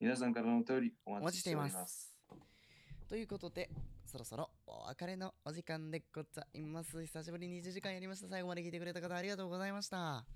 [0.00, 1.88] 皆さんからのお便りお待ちしていまちしおりま。
[1.88, 2.14] す。
[3.08, 3.70] ということで、
[4.10, 7.00] そろそろお別れのお時間でございます。
[7.00, 8.26] 久しぶりに1時間やりました。
[8.28, 10.26] 最後まで聞いてくれた方ありがとうございました。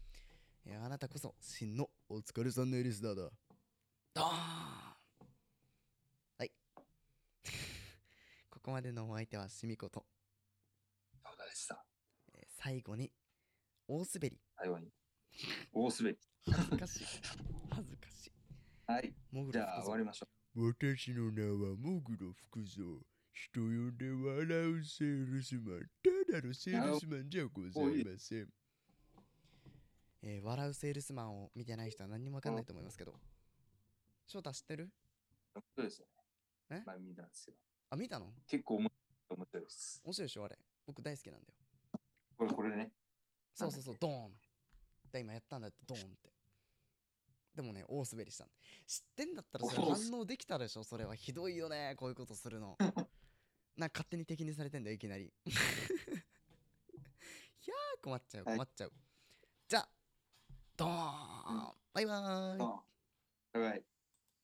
[0.65, 3.31] いやあなたこそ真のお疲れさんのエリスダーだ。
[4.15, 4.29] ドーン
[6.39, 6.53] はい。
[8.49, 10.07] ここまでのお相手はしみこと、
[11.25, 11.85] そうでした。
[12.33, 13.11] えー最後に
[13.89, 14.39] 大滑り。
[14.57, 14.93] 最後に、
[15.73, 16.19] 大滑り。
[16.49, 17.05] 恥ずかしい。
[17.71, 18.33] 恥ずかしい。
[18.87, 19.13] はい、
[19.51, 23.14] じゃあ終わりましょ私の名はモグロ福蔵。
[23.35, 25.81] 人呼んで笑うセールスマン。
[26.31, 28.49] ただのセールスマンじゃございません。
[30.23, 33.15] えー笑うセールスマンを見てない人は何にもわかんないと思いますけど。
[34.27, 34.91] 翔太知ってる？
[35.57, 35.61] う。
[35.77, 36.01] そうです
[36.71, 36.83] ね。
[36.87, 37.55] まあ見たんですよ。
[37.91, 38.33] あ、見たの？
[38.47, 38.91] 結構面
[39.29, 40.01] 白いです。
[40.05, 40.59] 面白いでしょあれ。
[40.87, 41.55] 僕大好きなんだよ。
[42.37, 42.93] これ、これね。
[43.53, 44.33] そうそうそう、ドーン。
[45.13, 46.33] で、今やったんだって、ドーンって。
[47.55, 48.49] でもね、大滑りしたん
[48.87, 52.77] 知ってんだったらそれ反応できたでしょそれはひどいよね、こういうことするの。
[53.77, 55.25] なんか勝手に敵にされてんだよ、いきなり。
[55.47, 55.51] い
[57.67, 58.93] やー、困っちゃう、はい困っちゃう。
[59.69, 59.89] じゃあ、
[60.77, 62.85] ドーンバイバーイあ
[63.53, 63.85] バイバイ。